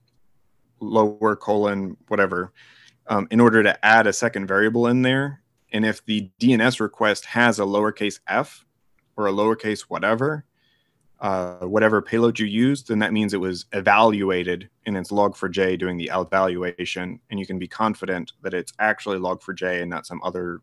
lower 0.81 1.35
colon 1.35 1.97
whatever 2.09 2.53
um, 3.09 3.27
in 3.31 3.41
order 3.41 3.63
to 3.63 3.85
add 3.85 4.07
a 4.07 4.13
second 4.13 4.47
variable 4.47 4.87
in 4.87 5.03
there. 5.03 5.43
And 5.73 5.85
if 5.85 6.05
the 6.05 6.31
dns 6.41 6.79
request 6.79 7.25
has 7.25 7.59
a 7.59 7.65
lowercase 7.65 8.21
f 8.29 8.65
or 9.17 9.27
a 9.27 9.33
lowercase 9.33 9.83
whatever 9.83 10.45
uh, 11.21 11.61
whatever 11.61 12.03
payload 12.03 12.39
you 12.39 12.47
used 12.47 12.89
then 12.89 12.99
that 12.99 13.13
means 13.13 13.33
it 13.33 13.41
was 13.41 13.67
evaluated 13.73 14.69
in 14.87 14.97
its 14.97 15.11
log4j 15.11 15.79
doing 15.79 15.97
the 15.97 16.11
evaluation. 16.13 17.21
And 17.31 17.41
you 17.41 17.47
can 17.47 17.59
be 17.59 17.69
confident 17.69 18.33
that 18.43 18.55
it's 18.55 18.73
actually 18.79 19.19
log4j 19.19 19.83
and 19.83 19.91
not 19.91 20.07
some 20.07 20.21
other 20.23 20.61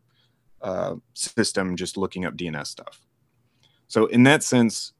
uh, 0.60 0.96
system 1.14 1.74
just 1.76 1.96
looking 1.96 2.26
up 2.26 2.36
dns 2.36 2.66
stuff 2.66 3.00
so 3.90 4.06
in 4.06 4.22
that 4.22 4.44
sense, 4.44 4.92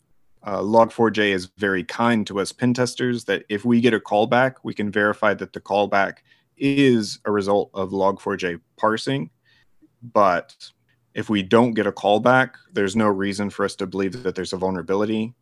uh, 0.42 0.58
Log4j 0.58 1.32
is 1.32 1.46
very 1.56 1.84
kind 1.84 2.26
to 2.26 2.40
us 2.40 2.50
pen 2.50 2.74
testers 2.74 3.24
that 3.26 3.44
if 3.48 3.64
we 3.64 3.80
get 3.80 3.94
a 3.94 4.00
callback, 4.00 4.56
we 4.64 4.74
can 4.74 4.90
verify 4.90 5.32
that 5.32 5.52
the 5.52 5.60
callback 5.60 6.18
is 6.56 7.20
a 7.24 7.30
result 7.30 7.70
of 7.72 7.90
Log4j 7.90 8.60
parsing. 8.76 9.30
But 10.02 10.56
if 11.14 11.30
we 11.30 11.44
don't 11.44 11.74
get 11.74 11.86
a 11.86 11.92
callback, 11.92 12.54
there's 12.72 12.96
no 12.96 13.06
reason 13.06 13.48
for 13.48 13.64
us 13.64 13.76
to 13.76 13.86
believe 13.86 14.24
that 14.24 14.34
there's 14.34 14.52
a 14.52 14.56
vulnerability. 14.56 15.34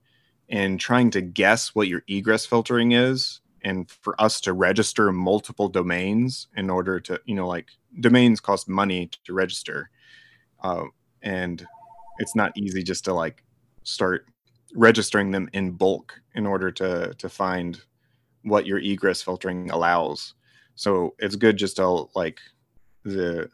And 0.50 0.78
trying 0.78 1.10
to 1.12 1.22
guess 1.22 1.74
what 1.74 1.88
your 1.88 2.02
egress 2.06 2.44
filtering 2.44 2.92
is, 2.92 3.40
and 3.62 3.90
for 3.90 4.14
us 4.20 4.42
to 4.42 4.52
register 4.52 5.10
multiple 5.10 5.70
domains 5.70 6.48
in 6.54 6.68
order 6.68 7.00
to, 7.00 7.18
you 7.24 7.34
know, 7.34 7.48
like 7.48 7.68
domains 7.98 8.40
cost 8.40 8.68
money 8.68 9.10
to 9.24 9.32
register. 9.32 9.88
Uh, 10.62 10.84
and 11.22 11.66
it's 12.18 12.34
not 12.34 12.52
easy 12.56 12.82
just 12.82 13.04
to 13.04 13.12
like 13.12 13.42
start 13.82 14.26
registering 14.74 15.30
them 15.30 15.48
in 15.52 15.70
bulk 15.72 16.20
in 16.34 16.46
order 16.46 16.70
to 16.70 17.14
to 17.14 17.28
find 17.28 17.80
what 18.42 18.66
your 18.66 18.78
egress 18.78 19.22
filtering 19.22 19.70
allows. 19.70 20.34
So 20.74 21.14
it's 21.18 21.36
good 21.36 21.56
just 21.56 21.76
to 21.76 22.08
like 22.14 22.40
the 23.04 23.50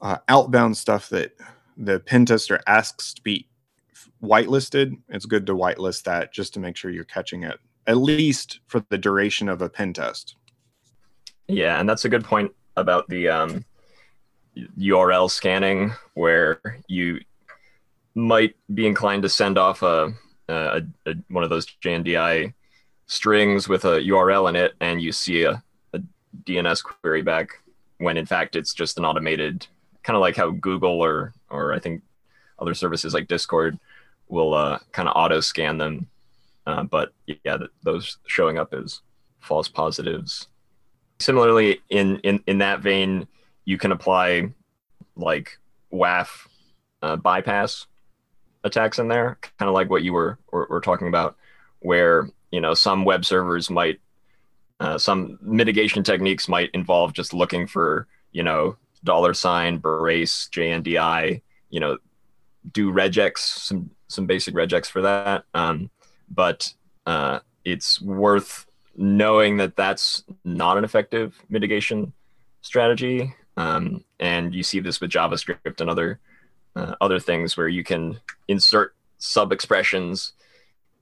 uh, 0.00 0.18
outbound 0.28 0.76
stuff 0.76 1.08
that 1.10 1.32
the 1.76 2.00
pen 2.00 2.26
tester 2.26 2.60
asks 2.66 3.14
to 3.14 3.22
be 3.22 3.48
whitelisted. 4.22 4.96
It's 5.08 5.26
good 5.26 5.46
to 5.46 5.54
whitelist 5.54 6.04
that 6.04 6.32
just 6.32 6.54
to 6.54 6.60
make 6.60 6.76
sure 6.76 6.90
you're 6.90 7.04
catching 7.04 7.42
it 7.42 7.58
at 7.86 7.96
least 7.96 8.60
for 8.66 8.84
the 8.88 8.98
duration 8.98 9.48
of 9.48 9.62
a 9.62 9.68
pen 9.68 9.92
test. 9.92 10.36
Yeah, 11.48 11.80
and 11.80 11.88
that's 11.88 12.04
a 12.04 12.08
good 12.08 12.24
point 12.24 12.52
about 12.76 13.08
the 13.08 13.28
um, 13.28 13.64
URL 14.78 15.30
scanning, 15.30 15.92
where 16.14 16.60
you 16.86 17.20
might 18.14 18.56
be 18.74 18.86
inclined 18.86 19.22
to 19.22 19.28
send 19.28 19.58
off 19.58 19.82
a, 19.82 20.12
a, 20.48 20.82
a 21.06 21.14
one 21.28 21.44
of 21.44 21.50
those 21.50 21.66
JNDI 21.82 22.52
strings 23.06 23.68
with 23.68 23.84
a 23.84 24.00
URL 24.00 24.48
in 24.48 24.56
it, 24.56 24.74
and 24.80 25.00
you 25.00 25.12
see 25.12 25.44
a, 25.44 25.62
a 25.92 26.00
DNS 26.44 26.82
query 26.82 27.22
back 27.22 27.50
when 27.98 28.16
in 28.16 28.26
fact 28.26 28.56
it's 28.56 28.72
just 28.72 28.98
an 28.98 29.04
automated 29.04 29.66
kind 30.02 30.16
of 30.16 30.20
like 30.20 30.36
how 30.36 30.50
Google 30.50 31.00
or 31.00 31.32
or 31.50 31.72
I 31.72 31.78
think 31.78 32.02
other 32.58 32.74
services 32.74 33.14
like 33.14 33.28
Discord 33.28 33.78
will 34.28 34.54
uh, 34.54 34.78
kind 34.92 35.08
of 35.08 35.16
auto 35.16 35.40
scan 35.40 35.78
them. 35.78 36.06
Uh, 36.66 36.84
but 36.84 37.12
yeah, 37.26 37.56
th- 37.56 37.70
those 37.82 38.18
showing 38.26 38.58
up 38.58 38.72
as 38.74 39.00
false 39.40 39.68
positives. 39.68 40.48
Similarly, 41.18 41.80
in 41.90 42.18
in 42.18 42.42
in 42.46 42.58
that 42.58 42.80
vein, 42.80 43.26
you 43.64 43.76
can 43.78 43.92
apply 43.92 44.50
like 45.16 45.58
WAF 45.92 46.46
uh, 47.02 47.16
bypass 47.16 47.86
attacks 48.64 48.98
in 48.98 49.08
there, 49.08 49.38
kind 49.58 49.68
of 49.68 49.74
like 49.74 49.90
what 49.90 50.02
you 50.02 50.12
were, 50.12 50.38
were, 50.52 50.66
were 50.68 50.80
talking 50.80 51.08
about, 51.08 51.36
where 51.80 52.28
you 52.50 52.60
know 52.60 52.74
some 52.74 53.04
web 53.04 53.24
servers 53.24 53.70
might, 53.70 54.00
uh, 54.80 54.98
some 54.98 55.38
mitigation 55.42 56.02
techniques 56.02 56.48
might 56.48 56.70
involve 56.72 57.12
just 57.12 57.32
looking 57.34 57.66
for 57.66 58.06
you 58.32 58.42
know 58.42 58.76
dollar 59.04 59.34
sign, 59.34 59.78
brace, 59.78 60.48
JNDI, 60.52 61.40
you 61.70 61.80
know, 61.80 61.98
do 62.72 62.92
regex, 62.92 63.38
some 63.38 63.90
some 64.08 64.26
basic 64.26 64.54
regex 64.54 64.86
for 64.86 65.02
that. 65.02 65.44
Um, 65.54 65.90
but 66.28 66.72
uh, 67.06 67.40
it's 67.64 68.00
worth 68.00 68.66
knowing 68.96 69.56
that 69.58 69.76
that's 69.76 70.24
not 70.44 70.76
an 70.76 70.84
effective 70.84 71.34
mitigation 71.48 72.12
strategy. 72.60 73.34
Um, 73.56 74.04
and 74.18 74.54
you 74.54 74.62
see 74.62 74.80
this 74.80 75.00
with 75.00 75.10
JavaScript 75.10 75.80
and 75.80 75.90
other 75.90 76.20
uh, 76.76 76.94
other 77.00 77.18
things 77.18 77.56
where 77.56 77.68
you 77.68 77.84
can 77.84 78.20
insert 78.48 78.94
sub 79.18 79.52
expressions 79.52 80.32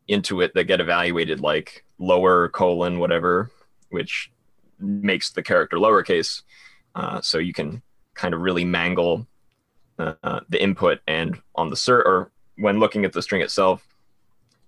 into 0.08 0.40
it 0.40 0.54
that 0.54 0.64
get 0.64 0.80
evaluated 0.80 1.40
like 1.40 1.84
lower 1.98 2.48
colon 2.48 2.98
whatever, 2.98 3.50
which 3.90 4.30
makes 4.78 5.30
the 5.30 5.42
character 5.42 5.76
lowercase. 5.76 6.42
Uh, 6.94 7.20
so 7.20 7.38
you 7.38 7.52
can 7.52 7.82
kind 8.14 8.34
of 8.34 8.40
really 8.40 8.64
mangle 8.64 9.26
uh, 9.98 10.40
the 10.48 10.62
input 10.62 11.00
and 11.06 11.40
on 11.54 11.70
the 11.70 11.76
cert 11.76 12.04
or 12.04 12.30
when 12.56 12.78
looking 12.78 13.04
at 13.04 13.12
the 13.12 13.22
string 13.22 13.42
itself 13.42 13.84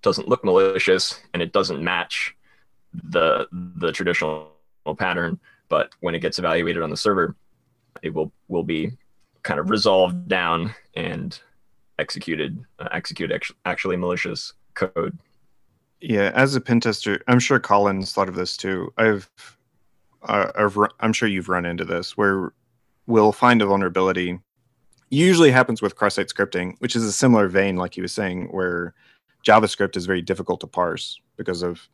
doesn't 0.02 0.28
look 0.28 0.44
malicious 0.44 1.20
and 1.34 1.42
it 1.42 1.52
doesn't 1.52 1.82
match 1.82 2.34
the 2.92 3.46
the 3.52 3.92
traditional 3.92 4.50
pattern 4.98 5.38
but 5.68 5.90
when 6.00 6.14
it 6.14 6.20
gets 6.20 6.38
evaluated 6.38 6.82
on 6.82 6.90
the 6.90 6.96
server 6.96 7.36
it 8.02 8.12
will 8.12 8.32
will 8.48 8.64
be 8.64 8.90
kind 9.42 9.60
of 9.60 9.70
resolved 9.70 10.28
down 10.28 10.74
and 10.94 11.40
executed 11.98 12.64
uh, 12.78 12.88
actually, 12.92 13.28
actually 13.64 13.96
malicious 13.96 14.52
code. 14.74 15.18
Yeah, 16.00 16.32
as 16.34 16.54
a 16.54 16.60
pen 16.60 16.80
tester, 16.80 17.22
I'm 17.28 17.40
sure 17.40 17.60
Colin's 17.60 18.12
thought 18.12 18.28
of 18.28 18.34
this 18.34 18.56
too. 18.56 18.92
I've, 18.96 19.30
uh, 20.22 20.50
I've 20.56 20.76
run, 20.76 20.90
I'm 21.00 21.12
sure 21.12 21.28
you've 21.28 21.48
run 21.48 21.66
into 21.66 21.84
this 21.84 22.16
where 22.16 22.52
we'll 23.06 23.32
find 23.32 23.60
a 23.60 23.66
vulnerability. 23.66 24.38
Usually 25.10 25.50
happens 25.50 25.82
with 25.82 25.96
cross-site 25.96 26.28
scripting, 26.28 26.76
which 26.78 26.96
is 26.96 27.04
a 27.04 27.12
similar 27.12 27.48
vein, 27.48 27.76
like 27.76 27.94
he 27.94 28.00
was 28.00 28.12
saying, 28.12 28.48
where 28.50 28.94
JavaScript 29.46 29.96
is 29.96 30.06
very 30.06 30.22
difficult 30.22 30.60
to 30.60 30.66
parse 30.66 31.20
because 31.36 31.62
of 31.62 31.88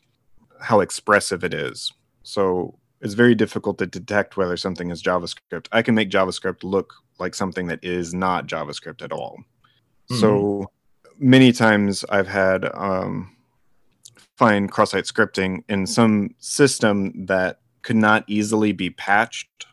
how 0.60 0.80
expressive 0.80 1.42
it 1.42 1.54
is. 1.54 1.92
So 2.22 2.78
it's 3.06 3.14
very 3.14 3.36
difficult 3.36 3.78
to 3.78 3.86
detect 3.86 4.36
whether 4.36 4.56
something 4.56 4.90
is 4.90 5.00
JavaScript. 5.00 5.68
I 5.70 5.80
can 5.80 5.94
make 5.94 6.10
JavaScript 6.10 6.64
look 6.64 6.92
like 7.20 7.36
something 7.36 7.68
that 7.68 7.78
is 7.84 8.12
not 8.12 8.48
JavaScript 8.48 9.00
at 9.00 9.12
all. 9.12 9.38
Mm-hmm. 10.10 10.20
So 10.20 10.70
many 11.16 11.52
times 11.52 12.04
I've 12.08 12.26
had 12.26 12.64
um, 12.74 13.36
find 14.36 14.72
cross-site 14.72 15.04
scripting 15.04 15.62
in 15.68 15.86
some 15.86 16.34
system 16.40 17.26
that 17.26 17.60
could 17.82 17.94
not 17.94 18.24
easily 18.26 18.72
be 18.72 18.90
patched. 18.90 19.66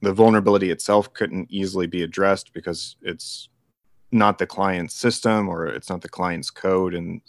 The 0.00 0.14
vulnerability 0.14 0.70
itself 0.70 1.12
couldn't 1.12 1.50
easily 1.50 1.86
be 1.86 2.02
addressed 2.02 2.54
because 2.54 2.96
it's 3.02 3.50
not 4.10 4.38
the 4.38 4.46
client's 4.46 4.94
system 4.94 5.50
or 5.50 5.66
it's 5.66 5.90
not 5.90 6.00
the 6.00 6.08
client's 6.08 6.50
code, 6.50 6.94
and 6.94 7.20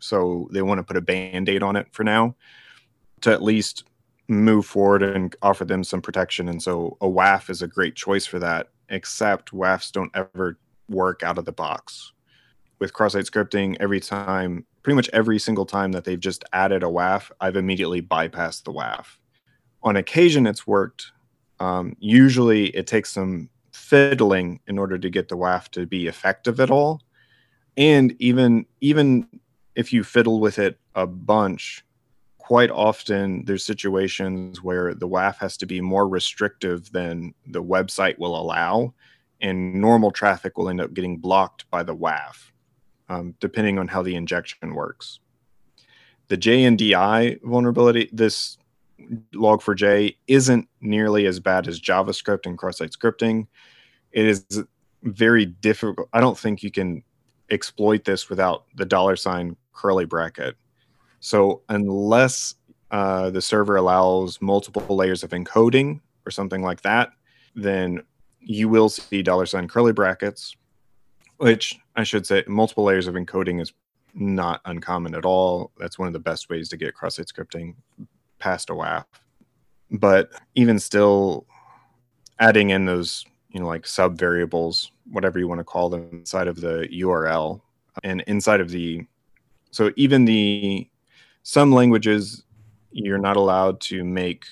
so 0.00 0.48
they 0.50 0.62
want 0.62 0.80
to 0.80 0.82
put 0.82 0.96
a 0.96 1.00
band-aid 1.00 1.62
on 1.62 1.76
it 1.76 1.86
for 1.92 2.02
now 2.02 2.34
to 3.20 3.30
at 3.30 3.40
least 3.40 3.84
move 4.28 4.66
forward 4.66 5.02
and 5.02 5.34
offer 5.42 5.64
them 5.64 5.84
some 5.84 6.02
protection. 6.02 6.48
And 6.48 6.62
so 6.62 6.96
a 7.00 7.06
WAF 7.06 7.48
is 7.50 7.62
a 7.62 7.68
great 7.68 7.94
choice 7.94 8.26
for 8.26 8.38
that, 8.40 8.70
except 8.88 9.52
WAFs 9.52 9.92
don't 9.92 10.10
ever 10.14 10.58
work 10.88 11.22
out 11.22 11.38
of 11.38 11.44
the 11.44 11.52
box. 11.52 12.12
With 12.78 12.92
cross-site 12.92 13.24
scripting, 13.24 13.76
every 13.80 14.00
time, 14.00 14.66
pretty 14.82 14.96
much 14.96 15.08
every 15.12 15.38
single 15.38 15.64
time 15.64 15.92
that 15.92 16.04
they've 16.04 16.20
just 16.20 16.44
added 16.52 16.82
a 16.82 16.86
WAF, 16.86 17.30
I've 17.40 17.56
immediately 17.56 18.02
bypassed 18.02 18.64
the 18.64 18.72
WAF. 18.72 19.06
On 19.82 19.96
occasion, 19.96 20.46
it's 20.46 20.66
worked. 20.66 21.12
Um, 21.58 21.96
usually, 22.00 22.66
it 22.68 22.86
takes 22.86 23.12
some 23.12 23.48
fiddling 23.72 24.60
in 24.66 24.78
order 24.78 24.98
to 24.98 25.08
get 25.08 25.28
the 25.28 25.36
WAF 25.36 25.68
to 25.68 25.86
be 25.86 26.06
effective 26.06 26.60
at 26.60 26.70
all. 26.70 27.00
And 27.76 28.14
even 28.18 28.66
even 28.80 29.28
if 29.74 29.92
you 29.92 30.02
fiddle 30.02 30.40
with 30.40 30.58
it 30.58 30.78
a 30.94 31.06
bunch, 31.06 31.84
quite 32.46 32.70
often 32.70 33.44
there's 33.44 33.64
situations 33.64 34.62
where 34.62 34.94
the 34.94 35.08
WAF 35.08 35.36
has 35.38 35.56
to 35.56 35.66
be 35.66 35.80
more 35.80 36.06
restrictive 36.06 36.92
than 36.92 37.34
the 37.44 37.60
website 37.60 38.16
will 38.18 38.40
allow, 38.40 38.94
and 39.40 39.74
normal 39.74 40.12
traffic 40.12 40.56
will 40.56 40.68
end 40.68 40.80
up 40.80 40.94
getting 40.94 41.16
blocked 41.16 41.68
by 41.72 41.82
the 41.82 41.96
WAF, 41.96 42.52
um, 43.08 43.34
depending 43.40 43.80
on 43.80 43.88
how 43.88 44.00
the 44.00 44.14
injection 44.14 44.76
works. 44.76 45.18
The 46.28 46.36
JNDI 46.36 47.42
vulnerability, 47.42 48.10
this 48.12 48.58
log4j, 49.34 50.14
isn't 50.28 50.68
nearly 50.80 51.26
as 51.26 51.40
bad 51.40 51.66
as 51.66 51.80
JavaScript 51.80 52.46
and 52.46 52.56
cross-site 52.56 52.92
scripting. 52.92 53.48
It 54.12 54.24
is 54.24 54.62
very 55.02 55.46
difficult. 55.46 56.08
I 56.12 56.20
don't 56.20 56.38
think 56.38 56.62
you 56.62 56.70
can 56.70 57.02
exploit 57.50 58.04
this 58.04 58.30
without 58.30 58.66
the 58.76 58.86
dollar 58.86 59.16
sign 59.16 59.56
curly 59.72 60.04
bracket 60.04 60.56
so 61.26 61.62
unless 61.70 62.54
uh, 62.92 63.30
the 63.30 63.42
server 63.42 63.74
allows 63.74 64.40
multiple 64.40 64.94
layers 64.94 65.24
of 65.24 65.30
encoding 65.30 65.98
or 66.24 66.30
something 66.30 66.62
like 66.62 66.82
that, 66.82 67.10
then 67.56 68.00
you 68.38 68.68
will 68.68 68.88
see 68.88 69.24
dollar 69.24 69.44
sign 69.44 69.66
curly 69.66 69.92
brackets, 69.92 70.54
which 71.38 71.80
I 71.96 72.04
should 72.04 72.28
say 72.28 72.44
multiple 72.46 72.84
layers 72.84 73.08
of 73.08 73.16
encoding 73.16 73.60
is 73.60 73.72
not 74.14 74.60
uncommon 74.66 75.16
at 75.16 75.24
all. 75.24 75.72
That's 75.80 75.98
one 75.98 76.06
of 76.06 76.12
the 76.12 76.20
best 76.20 76.48
ways 76.48 76.68
to 76.68 76.76
get 76.76 76.94
cross-site 76.94 77.26
scripting 77.26 77.74
past 78.38 78.70
a 78.70 78.74
WAF. 78.74 79.06
But 79.90 80.30
even 80.54 80.78
still, 80.78 81.44
adding 82.38 82.70
in 82.70 82.84
those, 82.84 83.24
you 83.50 83.58
know, 83.58 83.66
like 83.66 83.84
sub 83.84 84.16
variables, 84.16 84.92
whatever 85.10 85.40
you 85.40 85.48
want 85.48 85.58
to 85.58 85.64
call 85.64 85.88
them, 85.88 86.08
inside 86.12 86.46
of 86.46 86.60
the 86.60 86.86
URL 86.92 87.62
and 88.04 88.20
inside 88.28 88.60
of 88.60 88.70
the, 88.70 89.04
so 89.72 89.90
even 89.96 90.24
the 90.24 90.88
some 91.46 91.70
languages 91.70 92.42
you're 92.90 93.18
not 93.18 93.36
allowed 93.36 93.80
to 93.80 94.02
make 94.02 94.46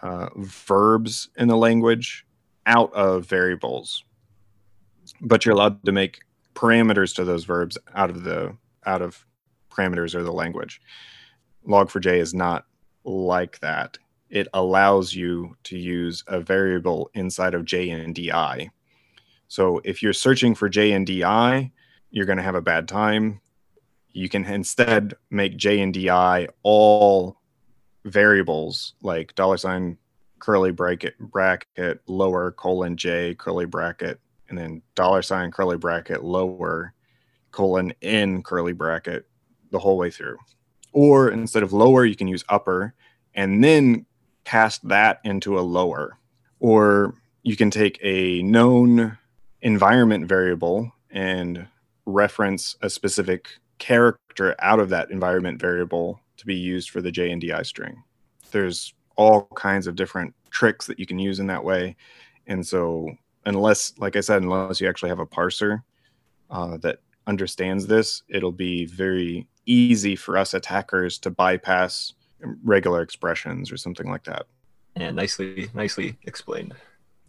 uh, 0.00 0.28
verbs 0.36 1.28
in 1.36 1.48
the 1.48 1.56
language 1.56 2.24
out 2.66 2.92
of 2.94 3.26
variables 3.26 4.04
but 5.20 5.44
you're 5.44 5.56
allowed 5.56 5.84
to 5.84 5.90
make 5.90 6.20
parameters 6.54 7.12
to 7.16 7.24
those 7.24 7.42
verbs 7.42 7.76
out 7.96 8.10
of 8.10 8.22
the 8.22 8.56
out 8.86 9.02
of 9.02 9.26
parameters 9.70 10.14
or 10.14 10.22
the 10.22 10.32
language. 10.32 10.80
Log4j 11.66 12.18
is 12.18 12.32
not 12.32 12.64
like 13.04 13.58
that. 13.58 13.98
It 14.28 14.46
allows 14.54 15.12
you 15.12 15.56
to 15.64 15.76
use 15.76 16.22
a 16.28 16.40
variable 16.40 17.10
inside 17.14 17.54
of 17.54 17.64
jndi 17.64 18.70
so 19.48 19.80
if 19.82 20.00
you're 20.00 20.12
searching 20.12 20.54
for 20.54 20.70
jndi 20.70 21.72
you're 22.12 22.26
going 22.26 22.38
to 22.38 22.44
have 22.44 22.54
a 22.54 22.62
bad 22.62 22.86
time 22.86 23.40
you 24.12 24.28
can 24.28 24.44
instead 24.44 25.14
make 25.30 25.56
J 25.56 25.80
and 25.80 25.94
DI 25.94 26.48
all 26.62 27.36
variables 28.04 28.94
like 29.02 29.34
dollar 29.34 29.56
sign 29.56 29.98
curly 30.38 30.72
bracket 30.72 31.18
bracket 31.18 32.00
lower 32.06 32.50
colon 32.52 32.96
J 32.96 33.34
curly 33.34 33.66
bracket 33.66 34.18
and 34.48 34.58
then 34.58 34.82
dollar 34.94 35.22
sign 35.22 35.50
curly 35.50 35.76
bracket 35.76 36.24
lower 36.24 36.94
colon 37.50 37.92
in 38.00 38.42
curly 38.42 38.72
bracket 38.72 39.26
the 39.70 39.78
whole 39.78 39.96
way 39.96 40.10
through. 40.10 40.38
Or 40.92 41.30
instead 41.30 41.62
of 41.62 41.72
lower, 41.72 42.04
you 42.04 42.16
can 42.16 42.28
use 42.28 42.44
upper 42.48 42.94
and 43.34 43.62
then 43.62 44.06
cast 44.44 44.86
that 44.88 45.20
into 45.24 45.58
a 45.58 45.62
lower. 45.62 46.18
Or 46.58 47.14
you 47.42 47.56
can 47.56 47.70
take 47.70 47.98
a 48.02 48.42
known 48.42 49.16
environment 49.62 50.26
variable 50.26 50.92
and 51.10 51.66
reference 52.06 52.76
a 52.82 52.90
specific 52.90 53.60
character 53.80 54.54
out 54.60 54.78
of 54.78 54.90
that 54.90 55.10
environment 55.10 55.60
variable 55.60 56.20
to 56.36 56.46
be 56.46 56.54
used 56.54 56.90
for 56.90 57.00
the 57.00 57.10
JNDI 57.10 57.66
string. 57.66 58.02
There's 58.52 58.94
all 59.16 59.48
kinds 59.56 59.88
of 59.88 59.96
different 59.96 60.34
tricks 60.50 60.86
that 60.86 61.00
you 61.00 61.06
can 61.06 61.18
use 61.18 61.40
in 61.40 61.48
that 61.48 61.64
way. 61.64 61.96
And 62.46 62.64
so, 62.64 63.10
unless, 63.44 63.92
like 63.98 64.14
I 64.14 64.20
said, 64.20 64.42
unless 64.42 64.80
you 64.80 64.88
actually 64.88 65.08
have 65.08 65.18
a 65.18 65.26
parser 65.26 65.82
uh, 66.50 66.76
that 66.78 66.98
understands 67.26 67.86
this, 67.86 68.22
it'll 68.28 68.52
be 68.52 68.86
very 68.86 69.46
easy 69.66 70.16
for 70.16 70.36
us 70.36 70.54
attackers 70.54 71.18
to 71.18 71.30
bypass 71.30 72.14
regular 72.64 73.02
expressions 73.02 73.70
or 73.70 73.76
something 73.76 74.10
like 74.10 74.24
that. 74.24 74.46
Yeah, 74.96 75.10
nicely, 75.10 75.70
nicely 75.74 76.16
explained. 76.24 76.74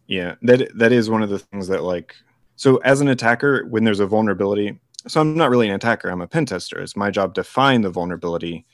Yeah, 0.08 0.36
that 0.42 0.78
that 0.78 0.92
is 0.92 1.10
one 1.10 1.24
of 1.24 1.30
the 1.30 1.40
things 1.40 1.68
that 1.68 1.84
like. 1.84 2.16
So, 2.56 2.78
as 2.78 3.02
an 3.02 3.08
attacker, 3.08 3.66
when 3.66 3.84
there's 3.84 4.00
a 4.00 4.06
vulnerability, 4.06 4.80
so 5.08 5.22
I'm 5.22 5.36
not 5.36 5.50
really 5.50 5.68
an 5.68 5.76
attacker. 5.76 6.10
I'm 6.10 6.22
a 6.22 6.28
pen 6.28 6.46
tester. 6.46 6.80
It's 6.80 6.96
my 6.96 7.12
job 7.12 7.34
to 7.36 7.44
find 7.44 7.84
the 7.84 7.90
vulnerability. 7.90 8.66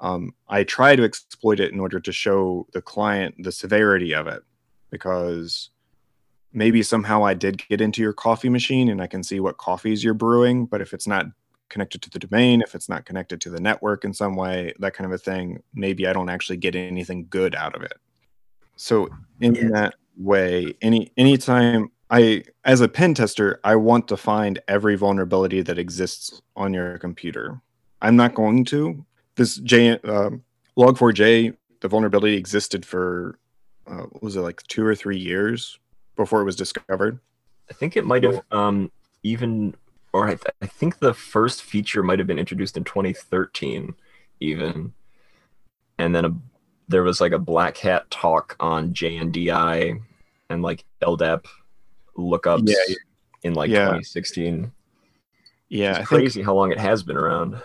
Um, 0.00 0.34
I 0.48 0.64
try 0.64 0.96
to 0.96 1.04
exploit 1.04 1.60
it 1.60 1.72
in 1.72 1.80
order 1.80 2.00
to 2.00 2.12
show 2.12 2.66
the 2.72 2.82
client 2.82 3.34
the 3.38 3.52
severity 3.52 4.14
of 4.14 4.26
it, 4.26 4.42
because 4.90 5.70
maybe 6.52 6.82
somehow 6.82 7.24
I 7.24 7.34
did 7.34 7.66
get 7.68 7.80
into 7.80 8.02
your 8.02 8.12
coffee 8.12 8.48
machine 8.48 8.88
and 8.88 9.02
I 9.02 9.06
can 9.06 9.22
see 9.22 9.40
what 9.40 9.58
coffees 9.58 10.02
you're 10.02 10.14
brewing. 10.14 10.66
But 10.66 10.80
if 10.80 10.92
it's 10.92 11.06
not 11.06 11.26
connected 11.68 12.00
to 12.02 12.10
the 12.10 12.18
domain, 12.18 12.62
if 12.62 12.74
it's 12.74 12.88
not 12.88 13.04
connected 13.04 13.40
to 13.40 13.50
the 13.50 13.60
network 13.60 14.04
in 14.04 14.14
some 14.14 14.36
way, 14.36 14.72
that 14.78 14.94
kind 14.94 15.06
of 15.06 15.12
a 15.12 15.18
thing, 15.18 15.62
maybe 15.74 16.06
I 16.06 16.12
don't 16.12 16.30
actually 16.30 16.58
get 16.58 16.76
anything 16.76 17.26
good 17.28 17.54
out 17.54 17.74
of 17.74 17.82
it. 17.82 17.98
So 18.76 19.08
in 19.40 19.54
yeah. 19.54 19.68
that 19.72 19.94
way, 20.16 20.74
any 20.80 21.12
anytime 21.16 21.90
I, 22.10 22.44
as 22.64 22.80
a 22.80 22.88
pen 22.88 23.14
tester, 23.14 23.60
I 23.64 23.76
want 23.76 24.08
to 24.08 24.16
find 24.16 24.60
every 24.68 24.96
vulnerability 24.96 25.62
that 25.62 25.78
exists 25.78 26.40
on 26.54 26.72
your 26.72 26.98
computer. 26.98 27.60
I'm 28.00 28.16
not 28.16 28.34
going 28.34 28.64
to. 28.66 29.04
This 29.34 29.56
J, 29.56 29.92
uh, 29.92 30.30
Log4j, 30.78 31.56
the 31.80 31.88
vulnerability 31.88 32.36
existed 32.36 32.86
for, 32.86 33.38
uh, 33.86 34.06
was 34.20 34.36
it 34.36 34.40
like 34.40 34.62
two 34.64 34.84
or 34.84 34.94
three 34.94 35.18
years 35.18 35.78
before 36.14 36.40
it 36.40 36.44
was 36.44 36.56
discovered? 36.56 37.18
I 37.70 37.74
think 37.74 37.96
it 37.96 38.06
might 38.06 38.22
have 38.22 38.40
um, 38.52 38.92
even, 39.24 39.74
or 40.12 40.26
I, 40.26 40.36
th- 40.36 40.54
I 40.62 40.66
think 40.66 41.00
the 41.00 41.14
first 41.14 41.62
feature 41.62 42.02
might 42.02 42.20
have 42.20 42.28
been 42.28 42.38
introduced 42.38 42.76
in 42.76 42.84
2013, 42.84 43.94
even. 44.40 44.92
And 45.98 46.14
then 46.14 46.24
a, 46.24 46.34
there 46.86 47.02
was 47.02 47.20
like 47.20 47.32
a 47.32 47.38
black 47.38 47.76
hat 47.78 48.08
talk 48.10 48.54
on 48.60 48.94
JNDI 48.94 50.00
and 50.48 50.62
like 50.62 50.84
LDAP 51.02 51.44
lookups 52.16 52.68
yeah, 52.68 52.94
in 53.42 53.54
like 53.54 53.70
yeah. 53.70 53.86
2016. 53.86 54.72
Yeah, 55.68 55.98
it's 55.98 56.08
crazy 56.08 56.34
think, 56.34 56.46
how 56.46 56.54
long 56.54 56.70
it 56.70 56.78
has 56.78 57.02
been 57.02 57.16
around. 57.16 57.60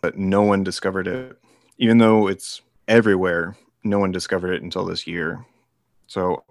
But 0.00 0.16
no 0.16 0.42
one 0.42 0.64
discovered 0.64 1.06
it, 1.08 1.38
even 1.78 1.98
though 1.98 2.28
it's 2.28 2.62
everywhere. 2.88 3.56
No 3.84 3.98
one 3.98 4.12
discovered 4.12 4.52
it 4.52 4.62
until 4.62 4.84
this 4.84 5.06
year. 5.06 5.44
So, 6.06 6.44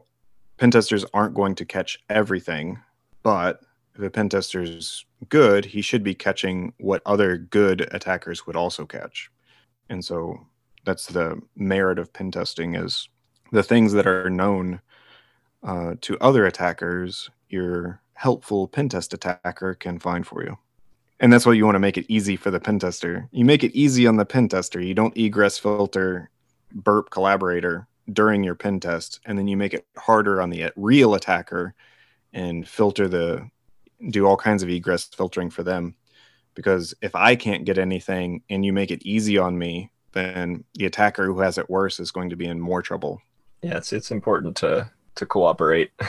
pen 0.57 0.71
testers 0.71 1.05
aren't 1.13 1.35
going 1.35 1.55
to 1.55 1.65
catch 1.65 1.99
everything, 2.09 2.79
but 3.23 3.61
if 3.95 4.01
a 4.01 4.09
pen 4.09 4.29
tester 4.29 4.61
is 4.61 5.05
good, 5.29 5.65
he 5.65 5.81
should 5.81 6.03
be 6.03 6.15
catching 6.15 6.73
what 6.79 7.01
other 7.05 7.37
good 7.37 7.87
attackers 7.93 8.47
would 8.47 8.55
also 8.55 8.85
catch. 8.85 9.29
And 9.89 10.03
so 10.03 10.47
that's 10.85 11.07
the 11.07 11.41
merit 11.55 11.99
of 11.99 12.13
pen 12.13 12.31
testing 12.31 12.75
is 12.75 13.09
the 13.51 13.63
things 13.63 13.93
that 13.93 14.07
are 14.07 14.29
known 14.29 14.81
uh, 15.63 15.95
to 16.01 16.17
other 16.19 16.45
attackers, 16.45 17.29
your 17.49 18.01
helpful 18.13 18.67
pen 18.67 18.89
test 18.89 19.13
attacker 19.13 19.75
can 19.75 19.99
find 19.99 20.25
for 20.25 20.43
you. 20.43 20.57
And 21.19 21.31
that's 21.31 21.45
why 21.45 21.53
you 21.53 21.65
want 21.65 21.75
to 21.75 21.79
make 21.79 21.97
it 21.97 22.05
easy 22.07 22.35
for 22.35 22.49
the 22.49 22.59
pen 22.59 22.79
tester. 22.79 23.27
You 23.31 23.45
make 23.45 23.63
it 23.63 23.75
easy 23.75 24.07
on 24.07 24.17
the 24.17 24.25
pen 24.25 24.49
tester. 24.49 24.81
You 24.81 24.95
don't 24.95 25.15
egress 25.15 25.59
filter 25.59 26.31
burp 26.73 27.09
collaborator 27.11 27.87
during 28.11 28.43
your 28.43 28.55
pen 28.55 28.79
test, 28.79 29.19
and 29.25 29.37
then 29.37 29.47
you 29.47 29.55
make 29.55 29.73
it 29.73 29.85
harder 29.97 30.41
on 30.41 30.49
the 30.49 30.71
real 30.75 31.13
attacker 31.13 31.75
and 32.33 32.67
filter 32.67 33.07
the 33.07 33.47
do 34.09 34.25
all 34.25 34.37
kinds 34.37 34.63
of 34.63 34.69
egress 34.69 35.05
filtering 35.05 35.51
for 35.51 35.61
them. 35.61 35.95
Because 36.55 36.93
if 37.01 37.15
I 37.15 37.35
can't 37.35 37.65
get 37.65 37.77
anything 37.77 38.41
and 38.49 38.65
you 38.65 38.73
make 38.73 38.91
it 38.91 39.05
easy 39.05 39.37
on 39.37 39.57
me, 39.57 39.91
then 40.13 40.63
the 40.73 40.85
attacker 40.85 41.25
who 41.25 41.39
has 41.39 41.57
it 41.57 41.69
worse 41.69 41.99
is 41.99 42.11
going 42.11 42.31
to 42.31 42.35
be 42.35 42.47
in 42.47 42.59
more 42.59 42.81
trouble. 42.81 43.21
Yeah, 43.61 43.77
it's 43.77 43.93
it's 43.93 44.11
important 44.11 44.57
to 44.57 44.89
to 45.15 45.25
cooperate. 45.25 45.91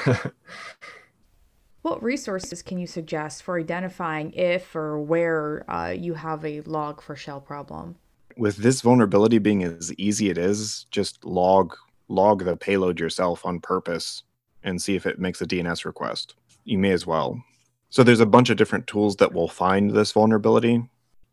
What 1.83 2.01
resources 2.01 2.62
can 2.62 2.79
you 2.79 2.87
suggest 2.87 3.43
for 3.43 3.59
identifying 3.59 4.33
if 4.35 4.75
or 4.77 5.01
where 5.01 5.69
uh, 5.69 5.91
you 5.91 6.15
have 6.15 6.45
a 6.45 6.62
Log4Shell 6.62 7.45
problem? 7.45 7.97
With 8.37 8.59
this 8.59 8.81
vulnerability 8.81 9.38
being 9.38 9.65
as 9.65 9.93
easy 9.99 10.31
it 10.31 10.38
is, 10.38 10.87
just 10.91 11.25
log 11.25 11.77
log 12.09 12.45
the 12.45 12.57
payload 12.57 13.01
yourself 13.01 13.45
on 13.45 13.59
purpose 13.59 14.23
and 14.62 14.81
see 14.81 14.95
if 14.95 15.07
it 15.07 15.19
makes 15.19 15.41
a 15.43 15.47
DNS 15.47 15.85
request. 15.85 16.35
You 16.65 16.79
may 16.79 16.93
as 16.93 17.07
well. 17.07 17.43
So 17.91 18.05
there's 18.05 18.21
a 18.21 18.27
bunch 18.27 18.49
of 18.49 18.57
different 18.57 18.87
tools 18.87 19.17
that 19.17 19.33
will 19.33 19.49
find 19.49 19.91
this 19.91 20.12
vulnerability. 20.12 20.85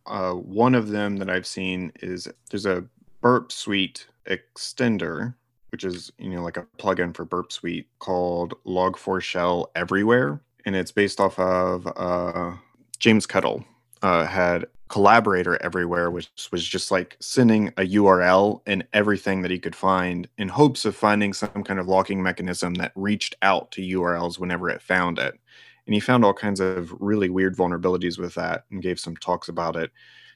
Uh, 0.07 0.31
one 0.31 0.73
of 0.73 0.89
them 0.89 1.17
that 1.17 1.29
I've 1.29 1.45
seen 1.45 1.91
is 2.01 2.27
there's 2.49 2.65
a 2.65 2.85
Burp 3.21 3.51
Suite 3.51 4.07
extender, 4.27 5.35
which 5.71 5.83
is 5.83 6.11
you 6.17 6.29
know 6.29 6.43
like 6.43 6.57
a 6.57 6.67
plugin 6.77 7.15
for 7.15 7.25
Burp 7.25 7.51
Suite 7.51 7.87
called 7.99 8.53
Log4Shell 8.65 9.67
Everywhere, 9.75 10.41
and 10.65 10.75
it's 10.75 10.91
based 10.91 11.19
off 11.19 11.37
of 11.39 11.87
uh, 11.95 12.53
James 12.99 13.25
Kettle 13.25 13.63
uh, 14.01 14.25
had 14.25 14.65
collaborator 14.89 15.61
everywhere, 15.61 16.09
which 16.09 16.29
was 16.51 16.67
just 16.67 16.89
like 16.89 17.15
sending 17.19 17.67
a 17.77 17.83
URL 17.83 18.61
and 18.65 18.85
everything 18.91 19.43
that 19.43 19.51
he 19.51 19.59
could 19.59 19.75
find 19.75 20.27
in 20.37 20.49
hopes 20.49 20.83
of 20.83 20.95
finding 20.95 21.31
some 21.31 21.63
kind 21.63 21.79
of 21.79 21.87
locking 21.87 22.21
mechanism 22.21 22.73
that 22.75 22.91
reached 22.95 23.35
out 23.43 23.71
to 23.71 23.81
URLs 23.81 24.39
whenever 24.39 24.67
it 24.69 24.81
found 24.81 25.19
it. 25.19 25.39
And 25.85 25.93
he 25.93 25.99
found 25.99 26.25
all 26.25 26.33
kinds 26.33 26.59
of 26.59 26.91
really 26.99 27.29
weird 27.29 27.55
vulnerabilities 27.55 28.17
with 28.17 28.33
that 28.35 28.65
and 28.71 28.81
gave 28.81 28.99
some 28.99 29.15
talks 29.15 29.47
about 29.47 29.75
it. 29.75 29.91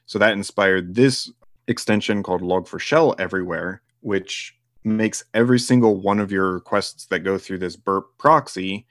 So 0.06 0.18
that 0.18 0.32
inspired 0.32 0.94
this 0.94 1.30
extension 1.66 2.22
called 2.22 2.42
Log4Shell 2.42 3.16
Everywhere, 3.18 3.82
which 4.00 4.56
makes 4.84 5.24
every 5.32 5.58
single 5.58 6.00
one 6.00 6.20
of 6.20 6.30
your 6.30 6.52
requests 6.52 7.06
that 7.06 7.20
go 7.20 7.38
through 7.38 7.58
this 7.58 7.76
burp 7.76 8.06
proxy, 8.18 8.86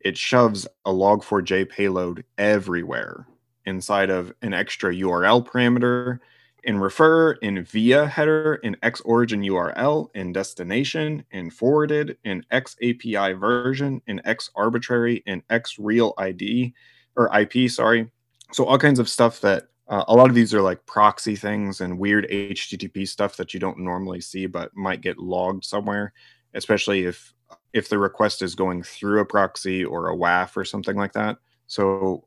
it 0.00 0.16
shoves 0.16 0.66
a 0.84 0.92
log4j 0.92 1.68
payload 1.68 2.24
everywhere 2.36 3.26
inside 3.64 4.10
of 4.10 4.32
an 4.42 4.54
extra 4.54 4.94
URL 4.94 5.46
parameter 5.46 6.20
in 6.64 6.78
refer, 6.78 7.32
in 7.32 7.64
via 7.64 8.06
header, 8.06 8.56
in 8.56 8.76
X 8.82 9.00
origin 9.02 9.42
URL, 9.42 10.08
in 10.14 10.32
destination, 10.32 11.24
in 11.30 11.50
forwarded, 11.50 12.18
in 12.24 12.44
X 12.50 12.76
API 12.82 13.32
version, 13.32 14.02
in 14.06 14.20
X 14.26 14.50
arbitrary, 14.54 15.22
in 15.26 15.42
X 15.50 15.78
real 15.78 16.14
ID 16.18 16.74
or 17.16 17.30
IP, 17.38 17.70
sorry. 17.70 18.10
So 18.52 18.64
all 18.64 18.78
kinds 18.78 18.98
of 18.98 19.08
stuff 19.08 19.40
that 19.40 19.68
uh, 19.88 20.04
a 20.08 20.14
lot 20.14 20.28
of 20.28 20.34
these 20.34 20.52
are 20.52 20.60
like 20.60 20.84
proxy 20.86 21.34
things 21.34 21.80
and 21.80 21.98
weird 21.98 22.28
HTTP 22.30 23.08
stuff 23.08 23.36
that 23.36 23.54
you 23.54 23.60
don't 23.60 23.78
normally 23.78 24.20
see 24.20 24.46
but 24.46 24.76
might 24.76 25.00
get 25.00 25.18
logged 25.18 25.64
somewhere, 25.64 26.12
especially 26.54 27.04
if 27.04 27.34
if 27.72 27.88
the 27.88 27.98
request 27.98 28.42
is 28.42 28.54
going 28.54 28.82
through 28.82 29.20
a 29.20 29.24
proxy 29.24 29.84
or 29.84 30.10
a 30.10 30.16
WAF 30.16 30.56
or 30.56 30.64
something 30.64 30.96
like 30.96 31.12
that. 31.12 31.38
So 31.66 32.24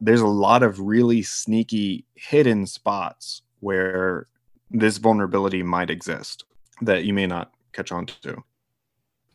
there's 0.00 0.20
a 0.20 0.26
lot 0.26 0.62
of 0.62 0.80
really 0.80 1.22
sneaky 1.22 2.04
hidden 2.14 2.66
spots 2.66 3.42
where 3.60 4.28
this 4.70 4.98
vulnerability 4.98 5.62
might 5.62 5.90
exist 5.90 6.44
that 6.82 7.04
you 7.04 7.12
may 7.14 7.26
not 7.26 7.52
catch 7.72 7.92
on 7.92 8.06
to. 8.06 8.42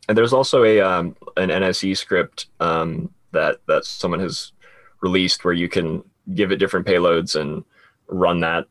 And 0.07 0.17
there's 0.17 0.33
also 0.33 0.63
a 0.63 0.81
um, 0.81 1.15
an 1.37 1.49
NSE 1.49 1.95
script 1.95 2.47
um, 2.59 3.13
that 3.31 3.57
that 3.67 3.85
someone 3.85 4.19
has 4.19 4.53
released 5.01 5.45
where 5.45 5.53
you 5.53 5.69
can 5.69 6.03
give 6.33 6.51
it 6.51 6.57
different 6.57 6.85
payloads 6.85 7.39
and 7.39 7.63
run 8.07 8.39
that 8.41 8.65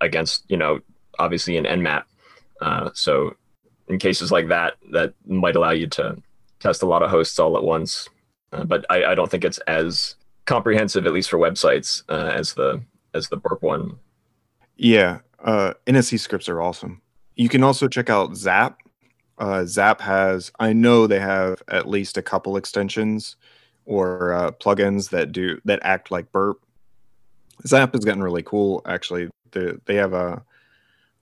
against 0.00 0.44
you 0.48 0.56
know 0.56 0.80
obviously 1.18 1.56
an 1.56 1.64
Nmap. 1.64 2.04
Uh, 2.60 2.90
so 2.94 3.36
in 3.88 3.98
cases 3.98 4.32
like 4.32 4.48
that, 4.48 4.74
that 4.92 5.14
might 5.26 5.56
allow 5.56 5.70
you 5.70 5.86
to 5.86 6.16
test 6.60 6.82
a 6.82 6.86
lot 6.86 7.02
of 7.02 7.10
hosts 7.10 7.38
all 7.38 7.56
at 7.56 7.62
once. 7.62 8.08
Uh, 8.52 8.64
but 8.64 8.86
I, 8.88 9.04
I, 9.04 9.14
don't 9.14 9.30
think 9.30 9.44
it's 9.44 9.58
as 9.66 10.14
comprehensive, 10.46 11.06
at 11.06 11.12
least 11.12 11.28
for 11.28 11.38
websites, 11.38 12.02
uh, 12.08 12.30
as 12.32 12.54
the 12.54 12.82
as 13.12 13.28
the 13.28 13.36
burp 13.36 13.62
one. 13.62 13.98
Yeah, 14.76 15.20
uh, 15.42 15.74
NSE 15.86 16.18
scripts 16.18 16.48
are 16.48 16.60
awesome. 16.60 17.00
You 17.36 17.48
can 17.48 17.62
also 17.62 17.88
check 17.88 18.10
out 18.10 18.36
Zap. 18.36 18.78
Uh, 19.38 19.64
Zap 19.64 20.00
has, 20.00 20.52
I 20.60 20.72
know 20.72 21.06
they 21.06 21.18
have 21.18 21.62
at 21.68 21.88
least 21.88 22.16
a 22.16 22.22
couple 22.22 22.56
extensions 22.56 23.36
or 23.86 24.32
uh, 24.32 24.50
plugins 24.52 25.10
that 25.10 25.32
do 25.32 25.60
that 25.64 25.80
act 25.82 26.10
like 26.10 26.30
burp. 26.32 26.60
Zap 27.66 27.92
has 27.92 28.04
gotten 28.04 28.22
really 28.22 28.42
cool. 28.42 28.82
Actually, 28.86 29.28
they 29.52 29.72
they 29.86 29.94
have 29.96 30.12
a 30.12 30.42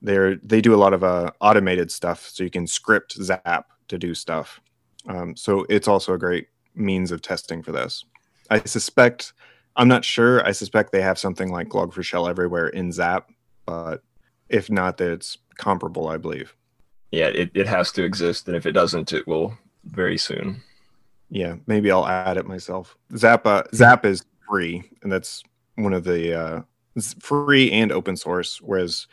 they're 0.00 0.36
they 0.36 0.60
do 0.60 0.74
a 0.74 0.76
lot 0.76 0.92
of 0.92 1.04
uh, 1.04 1.30
automated 1.40 1.90
stuff, 1.90 2.28
so 2.28 2.44
you 2.44 2.50
can 2.50 2.66
script 2.66 3.12
Zap 3.12 3.66
to 3.88 3.98
do 3.98 4.14
stuff. 4.14 4.60
Um, 5.06 5.36
so 5.36 5.66
it's 5.68 5.88
also 5.88 6.14
a 6.14 6.18
great 6.18 6.48
means 6.74 7.10
of 7.10 7.22
testing 7.22 7.62
for 7.62 7.72
this. 7.72 8.04
I 8.50 8.60
suspect, 8.60 9.32
I'm 9.76 9.88
not 9.88 10.04
sure. 10.04 10.46
I 10.46 10.52
suspect 10.52 10.92
they 10.92 11.02
have 11.02 11.18
something 11.18 11.50
like 11.50 11.68
Log4Shell 11.70 12.28
everywhere 12.28 12.68
in 12.68 12.92
Zap, 12.92 13.30
but 13.66 14.02
if 14.48 14.70
not, 14.70 15.00
it's 15.00 15.38
comparable, 15.56 16.08
I 16.08 16.18
believe. 16.18 16.54
Yeah, 17.10 17.28
it, 17.28 17.50
it 17.54 17.66
has 17.66 17.92
to 17.92 18.04
exist, 18.04 18.46
and 18.48 18.56
if 18.56 18.66
it 18.66 18.72
doesn't, 18.72 19.12
it 19.12 19.26
will 19.26 19.56
very 19.84 20.18
soon. 20.18 20.62
Yeah, 21.32 21.56
maybe 21.66 21.90
I'll 21.90 22.06
add 22.06 22.36
it 22.36 22.46
myself. 22.46 22.94
Zappa 23.14 23.66
Zap 23.74 24.04
is 24.04 24.22
free, 24.46 24.84
and 25.02 25.10
that's 25.10 25.42
one 25.76 25.94
of 25.94 26.04
the 26.04 26.38
uh, 26.38 26.62
free 27.20 27.72
and 27.72 27.90
open 27.90 28.18
source. 28.18 28.60
Whereas 28.60 29.06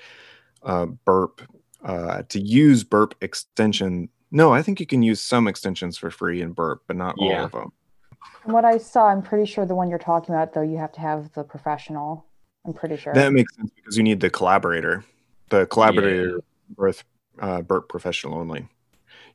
uh, 0.63 0.87
Burp 1.05 1.41
uh, 1.81 2.23
to 2.27 2.41
use 2.41 2.83
Burp 2.83 3.15
extension, 3.21 4.09
no, 4.31 4.53
I 4.53 4.61
think 4.61 4.81
you 4.81 4.85
can 4.85 5.01
use 5.01 5.21
some 5.21 5.47
extensions 5.47 5.97
for 5.97 6.11
free 6.11 6.41
in 6.41 6.51
Burp, 6.51 6.83
but 6.87 6.97
not 6.97 7.15
yeah. 7.17 7.39
all 7.39 7.45
of 7.45 7.51
them. 7.53 7.71
From 8.43 8.51
what 8.51 8.65
I 8.65 8.79
saw, 8.79 9.07
I'm 9.07 9.21
pretty 9.21 9.49
sure 9.49 9.65
the 9.65 9.75
one 9.75 9.89
you're 9.89 9.97
talking 9.97 10.35
about, 10.35 10.53
though, 10.53 10.61
you 10.61 10.77
have 10.77 10.91
to 10.93 10.99
have 10.99 11.31
the 11.31 11.45
professional. 11.45 12.25
I'm 12.65 12.73
pretty 12.73 12.97
sure. 12.97 13.13
That 13.13 13.31
makes 13.31 13.55
sense 13.55 13.71
because 13.73 13.95
you 13.95 14.03
need 14.03 14.19
the 14.19 14.29
collaborator. 14.29 15.05
The 15.51 15.67
collaborator 15.67 16.31
yeah. 16.31 16.75
Burp, 16.75 16.97
uh, 17.39 17.61
Burp 17.61 17.87
professional 17.87 18.37
only. 18.37 18.67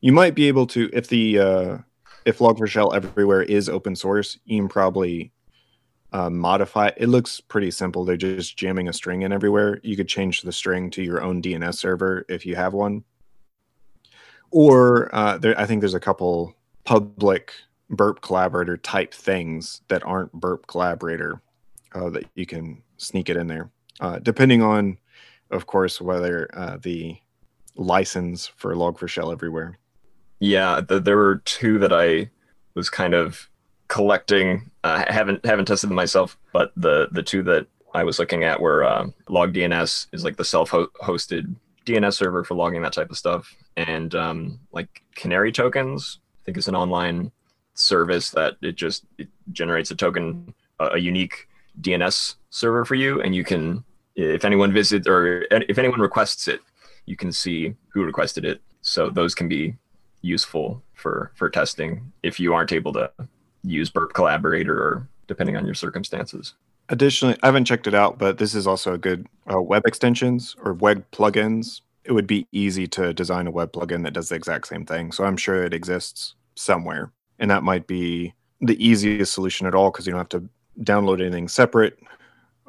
You 0.03 0.13
might 0.13 0.35
be 0.35 0.49
able 0.49 0.67
to, 0.67 0.91
if 0.93 1.09
the 1.09 1.39
uh, 1.39 1.79
if 2.25 2.39
Log4Shell 2.39 2.95
everywhere 2.95 3.43
is 3.43 3.69
open 3.69 3.97
source, 3.97 4.39
you 4.45 4.59
can 4.61 4.69
probably 4.69 5.33
uh, 6.13 6.31
modify. 6.31 6.91
It 6.97 7.09
looks 7.09 7.41
pretty 7.41 7.71
simple. 7.71 8.05
They're 8.05 8.17
just 8.17 8.57
jamming 8.57 8.89
a 8.89 8.93
string 8.93 9.23
in 9.23 9.33
everywhere. 9.33 9.81
You 9.83 9.97
could 9.97 10.09
change 10.09 10.43
the 10.43 10.53
string 10.53 10.91
to 10.91 11.03
your 11.03 11.23
own 11.23 11.43
DNS 11.43 11.75
server 11.75 12.25
if 12.29 12.47
you 12.47 12.57
have 12.57 12.73
one. 12.73 13.05
Or 14.51 15.13
uh, 15.15 15.39
there, 15.39 15.59
I 15.59 15.67
think 15.67 15.81
there's 15.81 15.95
a 15.95 16.01
couple 16.01 16.55
public 16.85 17.53
burp 17.91 18.21
collaborator 18.21 18.77
type 18.77 19.13
things 19.13 19.83
that 19.89 20.05
aren't 20.05 20.33
burp 20.33 20.67
collaborator 20.67 21.43
uh, 21.95 22.11
that 22.11 22.27
you 22.35 22.47
can 22.47 22.83
sneak 22.97 23.29
it 23.29 23.37
in 23.37 23.47
there 23.47 23.71
uh, 24.01 24.19
depending 24.19 24.63
on 24.63 24.99
of 25.51 25.67
course 25.67 26.01
whether 26.01 26.49
uh, 26.55 26.79
the 26.83 27.17
license 27.77 28.47
for 28.47 28.75
log4shell 28.75 29.33
everywhere 29.33 29.79
yeah 30.45 30.81
the, 30.81 31.01
there 31.01 31.17
were 31.17 31.43
two 31.45 31.79
that 31.79 31.93
i 31.93 32.29
was 32.75 32.91
kind 32.91 33.15
of 33.15 33.49
collecting 33.89 34.71
uh, 34.83 35.05
haven't 35.09 35.45
haven't 35.45 35.67
tested 35.67 35.91
them 35.91 35.97
myself 35.97 36.37
but 36.53 36.73
the 36.77 37.09
the 37.13 37.23
two 37.23 37.43
that 37.43 37.67
i 37.95 38.03
was 38.03 38.19
looking 38.19 38.45
at 38.45 38.61
were 38.61 38.83
uh, 38.85 39.07
log 39.29 39.53
dns 39.53 40.07
is 40.13 40.25
like 40.25 40.37
the 40.37 40.45
self-hosted 40.45 41.55
dns 41.87 42.15
server 42.15 42.45
for 42.45 42.55
logging 42.55 42.83
that 42.83 42.93
type 42.93 43.11
of 43.11 43.17
stuff 43.17 43.55
and 43.77 44.15
um, 44.15 44.59
like 44.73 45.03
canary 45.15 45.53
tokens 45.53 46.19
i 46.41 46.45
think 46.45 46.57
it's 46.57 46.69
an 46.69 46.77
online 46.77 47.31
service 47.75 48.31
that 48.31 48.57
it 48.63 48.77
just 48.77 49.05
it 49.19 49.29
generates 49.53 49.91
a 49.91 49.97
token, 49.97 50.55
a, 50.81 50.87
a 50.95 50.99
unique 50.99 51.49
DNS 51.81 52.37
server 52.51 52.85
for 52.85 52.95
you, 52.95 53.21
and 53.21 53.35
you 53.35 53.45
can, 53.45 53.85
if 54.15 54.45
anyone 54.45 54.73
visits 54.73 55.07
or 55.07 55.45
if 55.51 55.79
anyone 55.79 56.01
requests 56.01 56.49
it, 56.49 56.61
you 57.07 57.17
can 57.17 57.33
see 57.33 57.75
who 57.89 58.05
requested 58.05 58.45
it. 58.45 58.63
So 58.81 59.11
those 59.11 59.35
can 59.35 59.49
be 59.49 59.75
useful 60.25 60.83
for 60.95 61.31
for 61.35 61.51
testing 61.51 62.13
if 62.23 62.41
you 62.41 62.55
aren't 62.55 62.73
able 62.73 62.93
to 62.95 63.11
use 63.63 63.91
Burp 63.91 64.13
Collaborator 64.15 64.77
or 64.77 65.09
depending 65.27 65.57
on 65.57 65.65
your 65.65 65.75
circumstances. 65.75 66.55
Additionally, 66.89 67.37
I 67.43 67.47
haven't 67.47 67.65
checked 67.65 67.87
it 67.87 67.95
out, 67.95 68.19
but 68.19 68.39
this 68.39 68.55
is 68.55 68.67
also 68.67 68.93
a 68.93 68.99
good 68.99 69.27
uh, 69.53 69.61
web 69.61 69.87
extensions 69.87 70.55
or 70.63 70.75
web 70.75 71.05
plugins. 71.13 71.81
It 72.05 72.13
would 72.13 72.27
be 72.27 72.47
easy 72.53 72.87
to 72.89 73.15
design 73.15 73.47
a 73.47 73.51
web 73.51 73.73
plugin 73.73 74.03
that 74.05 74.13
does 74.13 74.29
the 74.29 74.35
exact 74.35 74.67
same 74.67 74.85
thing. 74.85 75.11
So 75.11 75.25
I'm 75.25 75.39
sure 75.39 75.65
it 75.65 75.73
exists 75.73 76.35
somewhere 76.57 77.11
and 77.39 77.51
that 77.51 77.63
might 77.63 77.87
be 77.87 78.35
the 78.61 78.83
easiest 78.85 79.33
solution 79.33 79.67
at 79.67 79.75
all 79.75 79.91
because 79.91 80.07
you 80.07 80.13
don't 80.13 80.21
have 80.21 80.41
to 80.41 80.49
download 80.83 81.21
anything 81.21 81.49
separate. 81.49 81.99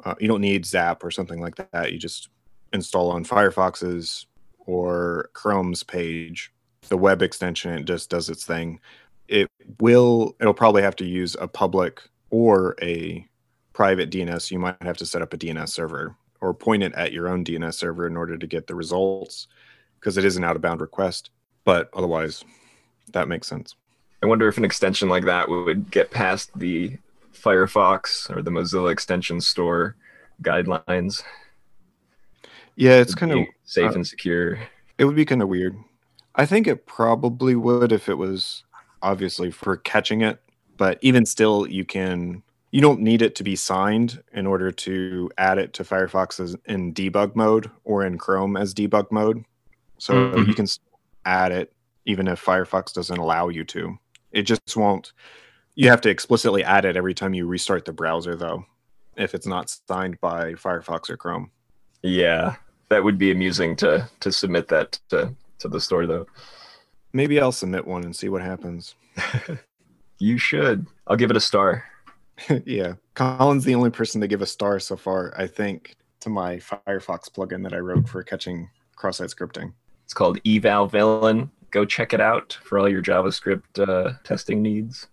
Uh, 0.04 0.14
you 0.20 0.28
don't 0.28 0.40
need 0.40 0.64
Zap 0.64 1.04
or 1.04 1.10
something 1.10 1.40
like 1.40 1.56
that. 1.56 1.92
You 1.92 1.98
just 1.98 2.28
install 2.72 3.10
on 3.10 3.24
Firefox's 3.24 4.26
or 4.66 5.30
Chrome's 5.32 5.82
page 5.82 6.52
the 6.88 6.96
web 6.96 7.22
extension. 7.22 7.72
It 7.72 7.84
just 7.84 8.10
does 8.10 8.28
its 8.28 8.44
thing. 8.44 8.80
It 9.28 9.50
will. 9.80 10.36
It'll 10.40 10.54
probably 10.54 10.82
have 10.82 10.96
to 10.96 11.04
use 11.04 11.36
a 11.40 11.48
public 11.48 12.02
or 12.30 12.76
a 12.82 13.26
private 13.72 14.10
DNS. 14.10 14.50
You 14.50 14.58
might 14.58 14.82
have 14.82 14.96
to 14.98 15.06
set 15.06 15.22
up 15.22 15.32
a 15.34 15.38
DNS 15.38 15.68
server 15.68 16.16
or 16.40 16.54
point 16.54 16.82
it 16.82 16.92
at 16.94 17.12
your 17.12 17.28
own 17.28 17.44
DNS 17.44 17.74
server 17.74 18.06
in 18.06 18.16
order 18.16 18.36
to 18.36 18.46
get 18.46 18.66
the 18.66 18.74
results 18.74 19.48
because 19.98 20.16
it 20.16 20.24
is 20.24 20.36
an 20.36 20.44
out 20.44 20.56
of 20.56 20.62
bound 20.62 20.80
request. 20.80 21.30
But 21.64 21.90
otherwise, 21.94 22.44
that 23.12 23.28
makes 23.28 23.48
sense. 23.48 23.74
I 24.22 24.26
wonder 24.26 24.48
if 24.48 24.58
an 24.58 24.64
extension 24.64 25.08
like 25.08 25.24
that 25.24 25.48
would 25.48 25.90
get 25.90 26.10
past 26.10 26.56
the 26.56 26.96
Firefox 27.32 28.34
or 28.34 28.42
the 28.42 28.50
Mozilla 28.50 28.90
Extension 28.90 29.40
Store 29.40 29.96
guidelines. 30.42 31.22
Yeah, 32.76 32.94
it's 32.94 33.14
kind 33.14 33.32
of 33.32 33.46
safe 33.64 33.90
uh, 33.90 33.94
and 33.94 34.06
secure. 34.06 34.58
It 34.98 35.04
would 35.04 35.16
be 35.16 35.24
kind 35.24 35.42
of 35.42 35.48
weird. 35.48 35.76
I 36.36 36.46
think 36.46 36.66
it 36.66 36.86
probably 36.86 37.54
would 37.56 37.92
if 37.92 38.08
it 38.08 38.18
was 38.18 38.62
obviously 39.02 39.50
for 39.50 39.76
catching 39.78 40.20
it, 40.20 40.40
but 40.76 40.98
even 41.00 41.24
still, 41.26 41.66
you 41.66 41.84
can. 41.84 42.42
You 42.72 42.82
don't 42.82 43.00
need 43.00 43.22
it 43.22 43.34
to 43.36 43.44
be 43.44 43.56
signed 43.56 44.22
in 44.32 44.46
order 44.46 44.70
to 44.70 45.30
add 45.38 45.56
it 45.56 45.72
to 45.74 45.84
Firefox 45.84 46.38
as 46.40 46.56
in 46.66 46.92
debug 46.92 47.34
mode 47.34 47.70
or 47.84 48.04
in 48.04 48.18
Chrome 48.18 48.56
as 48.56 48.74
debug 48.74 49.10
mode. 49.10 49.44
So 49.98 50.12
Mhm. 50.12 50.46
you 50.48 50.54
can 50.54 50.66
add 51.24 51.52
it 51.52 51.72
even 52.04 52.28
if 52.28 52.44
Firefox 52.44 52.92
doesn't 52.92 53.16
allow 53.16 53.48
you 53.48 53.64
to. 53.64 53.98
It 54.32 54.42
just 54.42 54.76
won't. 54.76 55.12
You 55.74 55.88
have 55.88 56.02
to 56.02 56.10
explicitly 56.10 56.62
add 56.64 56.84
it 56.84 56.96
every 56.96 57.14
time 57.14 57.32
you 57.32 57.46
restart 57.46 57.84
the 57.86 57.92
browser, 57.94 58.36
though, 58.36 58.66
if 59.16 59.34
it's 59.34 59.46
not 59.46 59.70
signed 59.88 60.20
by 60.20 60.52
Firefox 60.54 61.08
or 61.08 61.16
Chrome. 61.16 61.50
Yeah, 62.02 62.56
that 62.90 63.04
would 63.04 63.16
be 63.16 63.30
amusing 63.30 63.74
to 63.76 64.06
to 64.20 64.30
submit 64.32 64.68
that 64.68 64.98
to 65.08 65.34
to 65.58 65.68
the 65.68 65.80
store 65.80 66.06
though. 66.06 66.26
Maybe 67.12 67.40
I'll 67.40 67.52
submit 67.52 67.86
one 67.86 68.04
and 68.04 68.14
see 68.14 68.28
what 68.28 68.42
happens. 68.42 68.94
You 70.18 70.38
should. 70.38 70.86
I'll 71.06 71.16
give 71.16 71.30
it 71.30 71.36
a 71.36 71.40
star. 71.40 71.84
yeah, 72.64 72.94
Colin's 73.14 73.64
the 73.64 73.74
only 73.74 73.90
person 73.90 74.20
to 74.20 74.28
give 74.28 74.42
a 74.42 74.46
star 74.46 74.78
so 74.78 74.96
far, 74.96 75.34
I 75.36 75.46
think, 75.46 75.96
to 76.20 76.30
my 76.30 76.56
Firefox 76.56 77.30
plugin 77.30 77.62
that 77.62 77.72
I 77.72 77.78
wrote 77.78 78.08
for 78.08 78.22
catching 78.22 78.68
cross-site 78.94 79.30
scripting. 79.30 79.72
It's 80.04 80.14
called 80.14 80.38
Eval 80.46 80.86
Villain. 80.86 81.50
Go 81.70 81.84
check 81.84 82.14
it 82.14 82.20
out 82.20 82.58
for 82.62 82.78
all 82.78 82.88
your 82.88 83.02
JavaScript 83.02 83.78
uh, 83.78 84.14
testing 84.24 84.62
needs. 84.62 85.08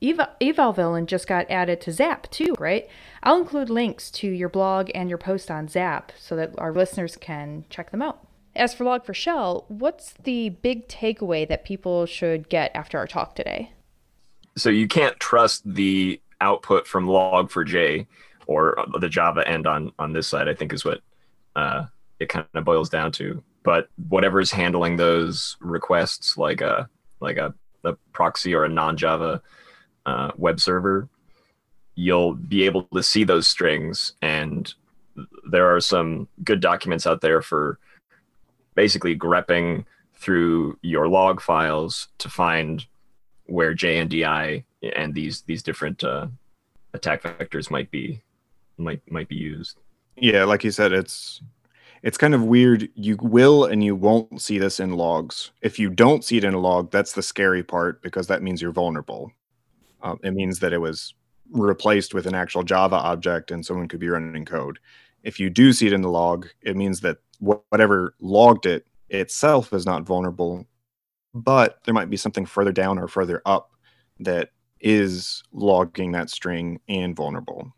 Eva- 0.00 0.36
Eval 0.40 0.72
Villain 0.72 1.06
just 1.06 1.26
got 1.26 1.50
added 1.50 1.80
to 1.80 1.92
Zap 1.92 2.30
too, 2.30 2.54
right? 2.58 2.88
I'll 3.22 3.38
include 3.38 3.70
links 3.70 4.10
to 4.12 4.28
your 4.28 4.48
blog 4.48 4.90
and 4.94 5.08
your 5.08 5.18
post 5.18 5.50
on 5.50 5.66
Zap 5.66 6.12
so 6.18 6.36
that 6.36 6.56
our 6.58 6.72
listeners 6.72 7.16
can 7.16 7.64
check 7.70 7.90
them 7.90 8.02
out. 8.02 8.26
As 8.56 8.72
for 8.72 8.84
Log4Shell, 8.84 9.64
what's 9.68 10.12
the 10.22 10.50
big 10.50 10.86
takeaway 10.88 11.46
that 11.48 11.64
people 11.64 12.06
should 12.06 12.48
get 12.48 12.70
after 12.74 12.98
our 12.98 13.06
talk 13.06 13.34
today? 13.34 13.72
So 14.56 14.70
you 14.70 14.86
can't 14.86 15.18
trust 15.18 15.62
the 15.64 16.20
output 16.40 16.86
from 16.86 17.06
Log4j 17.06 18.06
or 18.46 18.76
the 19.00 19.08
Java 19.08 19.46
end 19.48 19.66
on 19.66 19.92
on 19.98 20.12
this 20.12 20.28
side. 20.28 20.48
I 20.48 20.54
think 20.54 20.72
is 20.72 20.84
what 20.84 21.00
uh, 21.56 21.86
it 22.20 22.28
kind 22.28 22.46
of 22.54 22.64
boils 22.64 22.88
down 22.88 23.10
to. 23.12 23.42
But 23.64 23.88
whatever 24.08 24.40
is 24.40 24.50
handling 24.50 24.96
those 24.96 25.56
requests, 25.60 26.36
like 26.36 26.60
a 26.60 26.88
like 27.20 27.38
a, 27.38 27.54
a 27.82 27.94
proxy 28.12 28.54
or 28.54 28.64
a 28.64 28.68
non-Java 28.68 29.42
uh, 30.06 30.30
web 30.36 30.60
server, 30.60 31.08
you'll 31.94 32.34
be 32.34 32.64
able 32.64 32.82
to 32.94 33.02
see 33.02 33.24
those 33.24 33.48
strings. 33.48 34.12
And 34.22 34.72
there 35.50 35.74
are 35.74 35.80
some 35.80 36.28
good 36.44 36.60
documents 36.60 37.06
out 37.06 37.20
there 37.20 37.40
for 37.40 37.78
basically 38.74 39.16
grepping 39.16 39.84
through 40.14 40.78
your 40.82 41.08
log 41.08 41.40
files 41.40 42.08
to 42.18 42.28
find 42.28 42.86
where 43.46 43.74
JNDI 43.74 44.64
and 44.96 45.14
these 45.14 45.42
these 45.42 45.62
different 45.62 46.02
uh, 46.02 46.26
attack 46.92 47.22
vectors 47.22 47.70
might 47.70 47.90
be 47.90 48.20
might 48.78 49.00
might 49.10 49.28
be 49.28 49.36
used. 49.36 49.78
Yeah, 50.16 50.44
like 50.44 50.64
you 50.64 50.70
said, 50.70 50.92
it's 50.92 51.40
it's 52.02 52.18
kind 52.18 52.34
of 52.34 52.44
weird. 52.44 52.88
You 52.94 53.16
will 53.20 53.64
and 53.64 53.82
you 53.82 53.96
won't 53.96 54.40
see 54.40 54.58
this 54.58 54.80
in 54.80 54.92
logs. 54.92 55.50
If 55.62 55.78
you 55.78 55.90
don't 55.90 56.24
see 56.24 56.36
it 56.36 56.44
in 56.44 56.54
a 56.54 56.60
log, 56.60 56.90
that's 56.90 57.12
the 57.12 57.22
scary 57.22 57.62
part 57.62 58.02
because 58.02 58.26
that 58.28 58.42
means 58.42 58.62
you're 58.62 58.72
vulnerable. 58.72 59.32
Um, 60.02 60.20
it 60.22 60.32
means 60.32 60.58
that 60.60 60.72
it 60.72 60.78
was 60.78 61.14
replaced 61.50 62.14
with 62.14 62.26
an 62.26 62.34
actual 62.34 62.62
Java 62.62 62.96
object 62.96 63.50
and 63.50 63.64
someone 63.64 63.88
could 63.88 64.00
be 64.00 64.08
running 64.08 64.44
code. 64.44 64.78
If 65.22 65.40
you 65.40 65.48
do 65.48 65.72
see 65.72 65.86
it 65.86 65.92
in 65.92 66.02
the 66.02 66.10
log, 66.10 66.48
it 66.60 66.76
means 66.76 67.00
that 67.00 67.18
whatever 67.40 68.14
logged 68.20 68.66
it 68.66 68.86
itself 69.08 69.72
is 69.72 69.86
not 69.86 70.04
vulnerable, 70.04 70.66
but 71.34 71.80
there 71.84 71.94
might 71.94 72.10
be 72.10 72.16
something 72.16 72.46
further 72.46 72.72
down 72.72 72.98
or 72.98 73.08
further 73.08 73.42
up 73.44 73.70
that 74.20 74.50
is 74.80 75.42
logging 75.52 76.12
that 76.12 76.30
string 76.30 76.80
and 76.88 77.16
vulnerable. 77.16 77.72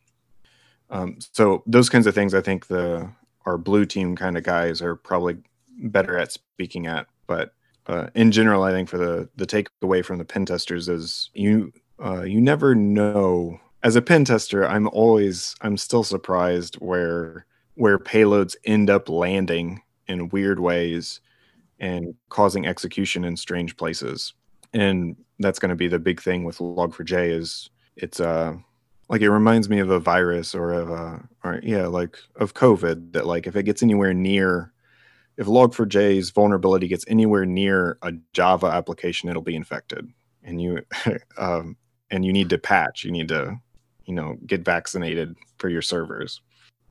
Um, 0.90 1.18
so 1.32 1.62
those 1.66 1.88
kinds 1.88 2.06
of 2.06 2.14
things, 2.14 2.34
I 2.34 2.40
think 2.40 2.66
the 2.66 3.10
our 3.44 3.56
blue 3.56 3.86
team 3.86 4.16
kind 4.16 4.36
of 4.36 4.42
guys 4.42 4.82
are 4.82 4.96
probably 4.96 5.36
better 5.78 6.18
at 6.18 6.32
speaking 6.32 6.86
at. 6.86 7.06
But 7.26 7.52
uh, 7.86 8.08
in 8.14 8.32
general, 8.32 8.62
I 8.62 8.72
think 8.72 8.88
for 8.88 8.98
the 8.98 9.28
the 9.36 9.46
takeaway 9.46 10.04
from 10.04 10.18
the 10.18 10.24
pen 10.24 10.46
testers 10.46 10.88
is 10.88 11.30
you 11.34 11.72
uh, 12.04 12.22
you 12.22 12.40
never 12.40 12.74
know. 12.74 13.60
As 13.82 13.94
a 13.94 14.02
pen 14.02 14.24
tester, 14.24 14.66
I'm 14.66 14.88
always 14.88 15.54
I'm 15.60 15.76
still 15.76 16.02
surprised 16.02 16.76
where 16.76 17.46
where 17.76 17.98
payloads 17.98 18.56
end 18.64 18.90
up 18.90 19.08
landing 19.08 19.82
in 20.08 20.28
weird 20.30 20.58
ways 20.60 21.20
and 21.78 22.14
causing 22.30 22.66
execution 22.66 23.24
in 23.24 23.36
strange 23.36 23.76
places. 23.76 24.34
And 24.72 25.16
that's 25.38 25.58
going 25.58 25.70
to 25.70 25.76
be 25.76 25.88
the 25.88 25.98
big 25.98 26.20
thing 26.20 26.44
with 26.44 26.58
Log4j 26.58 27.30
is 27.30 27.70
it's 27.96 28.20
uh 28.20 28.54
like 29.08 29.20
it 29.20 29.30
reminds 29.30 29.68
me 29.68 29.78
of 29.78 29.90
a 29.90 30.00
virus 30.00 30.54
or 30.54 30.72
of 30.72 30.90
a 30.90 31.26
or 31.44 31.60
yeah 31.62 31.86
like 31.86 32.18
of 32.36 32.54
covid 32.54 33.12
that 33.12 33.26
like 33.26 33.46
if 33.46 33.56
it 33.56 33.62
gets 33.62 33.82
anywhere 33.82 34.12
near 34.12 34.72
if 35.38 35.46
log4j's 35.46 36.30
vulnerability 36.30 36.88
gets 36.88 37.04
anywhere 37.08 37.46
near 37.46 37.96
a 38.02 38.12
java 38.32 38.66
application 38.66 39.28
it'll 39.28 39.42
be 39.42 39.56
infected. 39.56 40.08
And 40.42 40.60
you 40.60 40.82
um, 41.38 41.76
and 42.10 42.24
you 42.24 42.32
need 42.32 42.50
to 42.50 42.58
patch. 42.58 43.04
You 43.04 43.12
need 43.12 43.28
to 43.28 43.56
you 44.04 44.14
know 44.14 44.36
get 44.46 44.64
vaccinated 44.64 45.34
for 45.58 45.68
your 45.68 45.82
servers 45.82 46.40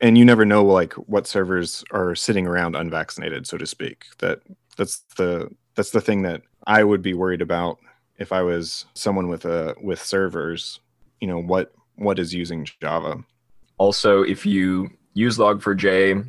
and 0.06 0.18
you 0.18 0.26
never 0.26 0.46
know 0.46 0.64
like 0.64 0.94
what 0.94 1.28
servers 1.28 1.84
are 1.92 2.16
sitting 2.16 2.46
around 2.48 2.76
unvaccinated 2.76 3.48
so 3.48 3.58
to 3.58 3.66
speak 3.66 4.06
that 4.20 4.40
that's 4.78 5.00
the 5.18 5.50
that's 5.76 5.92
the 5.92 6.02
thing 6.02 6.22
that 6.22 6.42
i 6.68 6.84
would 6.84 7.02
be 7.02 7.14
worried 7.14 7.42
about 7.42 7.78
if 8.18 8.32
i 8.32 8.42
was 8.42 8.86
someone 8.94 9.28
with 9.28 9.46
a 9.46 9.76
with 9.82 10.02
servers 10.02 10.80
you 11.20 11.28
know 11.28 11.42
what 11.42 11.74
what 11.96 12.20
is 12.20 12.34
using 12.34 12.68
Java. 12.82 13.24
Also, 13.78 14.22
if 14.24 14.46
you 14.46 14.90
use 15.14 15.38
Log4j, 15.38 16.26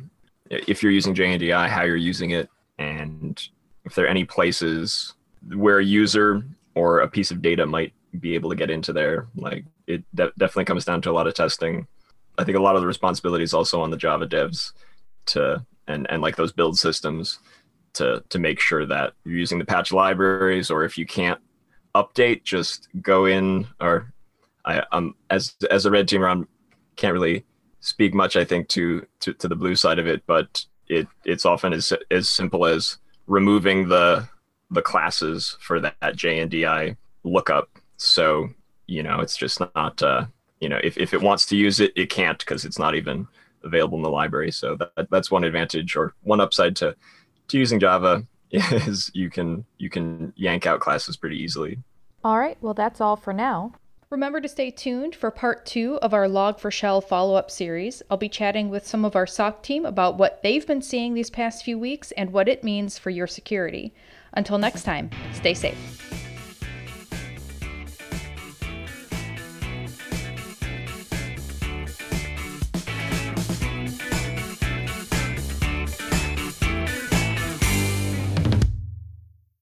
if 0.49 0.81
you're 0.81 0.91
using 0.91 1.13
JNDI, 1.13 1.67
how 1.67 1.83
you're 1.83 1.95
using 1.95 2.31
it, 2.31 2.49
and 2.77 3.41
if 3.85 3.95
there 3.95 4.05
are 4.05 4.09
any 4.09 4.25
places 4.25 5.13
where 5.53 5.79
a 5.79 5.85
user 5.85 6.43
or 6.75 6.99
a 6.99 7.07
piece 7.07 7.31
of 7.31 7.41
data 7.41 7.65
might 7.65 7.93
be 8.19 8.35
able 8.35 8.49
to 8.49 8.55
get 8.55 8.69
into 8.69 8.93
there, 8.93 9.27
like 9.35 9.65
it 9.87 10.03
de- 10.15 10.31
definitely 10.37 10.65
comes 10.65 10.85
down 10.85 11.01
to 11.01 11.11
a 11.11 11.13
lot 11.13 11.27
of 11.27 11.33
testing. 11.33 11.87
I 12.37 12.43
think 12.43 12.57
a 12.57 12.61
lot 12.61 12.75
of 12.75 12.81
the 12.81 12.87
responsibility 12.87 13.43
is 13.43 13.53
also 13.53 13.81
on 13.81 13.89
the 13.89 13.97
Java 13.97 14.27
devs 14.27 14.73
to 15.27 15.65
and 15.87 16.07
and 16.09 16.21
like 16.21 16.35
those 16.35 16.51
build 16.51 16.77
systems 16.77 17.39
to 17.93 18.23
to 18.29 18.39
make 18.39 18.59
sure 18.59 18.85
that 18.85 19.13
you're 19.25 19.37
using 19.37 19.59
the 19.59 19.65
patch 19.65 19.91
libraries, 19.91 20.69
or 20.69 20.83
if 20.83 20.97
you 20.97 21.05
can't 21.05 21.39
update, 21.95 22.43
just 22.43 22.87
go 23.01 23.25
in 23.25 23.67
or 23.79 24.11
I 24.65 24.83
um 24.91 25.15
as 25.29 25.55
as 25.71 25.85
a 25.85 25.91
red 25.91 26.07
teamer, 26.07 26.43
I 26.43 26.45
can't 26.95 27.13
really 27.13 27.45
speak 27.79 28.13
much. 28.13 28.35
I 28.35 28.45
think 28.45 28.67
to, 28.69 29.05
to 29.21 29.33
to 29.33 29.47
the 29.47 29.55
blue 29.55 29.75
side 29.75 29.99
of 29.99 30.07
it, 30.07 30.23
but 30.27 30.65
it 30.87 31.07
it's 31.25 31.45
often 31.45 31.73
as 31.73 31.93
as 32.11 32.29
simple 32.29 32.65
as 32.65 32.97
removing 33.25 33.89
the 33.89 34.27
the 34.69 34.81
classes 34.81 35.57
for 35.59 35.79
that 35.79 35.95
JNDI 36.01 36.97
lookup. 37.23 37.69
So 37.97 38.49
you 38.87 39.03
know, 39.03 39.19
it's 39.19 39.37
just 39.37 39.59
not 39.59 40.01
uh, 40.01 40.25
you 40.59 40.69
know 40.69 40.79
if 40.83 40.97
if 40.97 41.13
it 41.13 41.21
wants 41.21 41.45
to 41.47 41.57
use 41.57 41.79
it, 41.79 41.91
it 41.95 42.09
can't 42.09 42.39
because 42.39 42.65
it's 42.65 42.79
not 42.79 42.95
even 42.95 43.27
available 43.63 43.97
in 43.97 44.03
the 44.03 44.09
library. 44.09 44.51
So 44.51 44.77
that 44.77 45.09
that's 45.09 45.31
one 45.31 45.43
advantage 45.43 45.95
or 45.95 46.13
one 46.23 46.41
upside 46.41 46.75
to 46.77 46.95
to 47.49 47.57
using 47.57 47.79
Java 47.79 48.25
is 48.51 49.11
you 49.13 49.29
can 49.29 49.65
you 49.77 49.89
can 49.89 50.33
yank 50.35 50.65
out 50.65 50.79
classes 50.79 51.17
pretty 51.17 51.37
easily. 51.37 51.79
All 52.23 52.39
right, 52.39 52.57
well, 52.61 52.73
that's 52.73 52.99
all 52.99 53.15
for 53.15 53.33
now. 53.33 53.73
Remember 54.09 54.39
to 54.39 54.47
stay 54.47 54.71
tuned 54.71 55.15
for 55.15 55.29
part 55.31 55.65
two 55.65 55.97
of 56.01 56.13
our 56.13 56.27
Log4Shell 56.27 57.03
follow 57.03 57.35
up 57.35 57.51
series. 57.51 58.01
I'll 58.09 58.17
be 58.17 58.29
chatting 58.29 58.69
with 58.69 58.87
some 58.87 59.03
of 59.03 59.17
our 59.17 59.27
SOC 59.27 59.61
team 59.63 59.85
about 59.85 60.17
what 60.17 60.41
they've 60.43 60.65
been 60.65 60.81
seeing 60.81 61.13
these 61.13 61.29
past 61.29 61.65
few 61.65 61.77
weeks 61.77 62.11
and 62.13 62.31
what 62.31 62.47
it 62.47 62.63
means 62.63 62.97
for 62.97 63.09
your 63.09 63.27
security. 63.27 63.93
Until 64.31 64.57
next 64.57 64.83
time, 64.83 65.09
stay 65.33 65.53
safe. 65.53 66.26